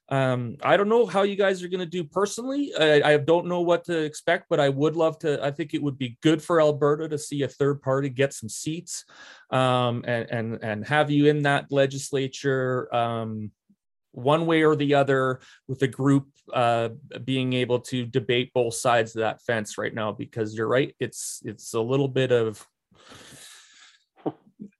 [0.08, 2.72] Um, I don't know how you guys are going to do personally.
[2.78, 5.44] I, I, don't know what to expect, but I would love to.
[5.44, 8.48] I think it would be good for Alberta to see a third party get some
[8.48, 9.04] seats
[9.50, 13.50] um, and, and, and have you in that legislature um,
[14.12, 16.90] one way or the other with a group uh,
[17.24, 21.42] being able to debate both sides of that fence right now because you're right it's
[21.44, 22.66] it's a little bit of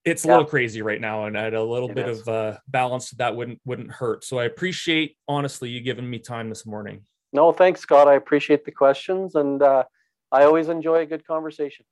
[0.07, 2.21] it's a little crazy right now and a little it bit is.
[2.21, 4.25] of uh, balance that wouldn't wouldn't hurt.
[4.25, 7.03] So i appreciate honestly you giving me time this morning.
[7.33, 8.09] No thanks scott.
[8.09, 9.85] I appreciate the questions and uh,
[10.33, 11.85] i always enjoy a good conversation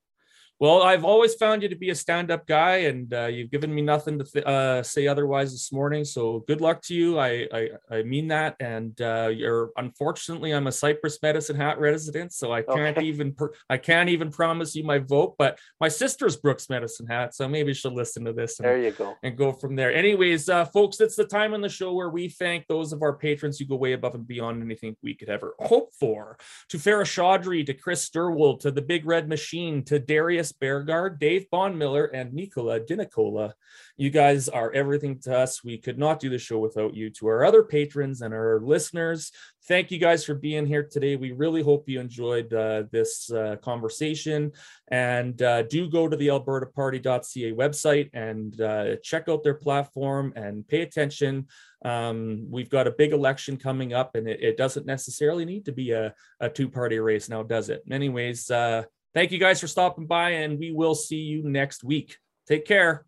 [0.61, 3.83] well, I've always found you to be a stand-up guy, and uh, you've given me
[3.83, 6.05] nothing to th- uh, say otherwise this morning.
[6.05, 7.19] So good luck to you.
[7.19, 8.57] I I, I mean that.
[8.61, 13.07] And uh, you're unfortunately, I'm a Cypress Medicine Hat resident, so I can't okay.
[13.07, 15.35] even per- I can't even promise you my vote.
[15.39, 18.59] But my sister's Brooks Medicine Hat, so maybe she'll listen to this.
[18.59, 19.15] And, there you go.
[19.23, 19.93] And go from there.
[19.93, 23.15] Anyways, uh, folks, it's the time on the show where we thank those of our
[23.15, 26.39] patrons who go way above and beyond anything we could ever hope for.
[26.71, 31.47] To Farah Chaudhry, to Chris Sturwold, to the Big Red Machine, to Darius Beargard, Dave
[31.53, 33.53] Bondmiller, and Nicola Dinicola.
[33.97, 35.63] You guys are everything to us.
[35.63, 37.11] We could not do the show without you.
[37.11, 39.33] To our other patrons and our listeners,
[39.67, 41.17] thank you guys for being here today.
[41.17, 44.53] We really hope you enjoyed uh, this uh, conversation.
[44.89, 50.67] And uh, do go to the albertaparty.ca website and uh, check out their platform and
[50.67, 51.47] pay attention.
[51.85, 55.73] Um, we've got a big election coming up, and it, it doesn't necessarily need to
[55.73, 57.83] be a, a two party race now, does it?
[57.91, 58.85] Anyways, uh,
[59.15, 62.19] thank you guys for stopping by, and we will see you next week.
[62.47, 63.07] Take care.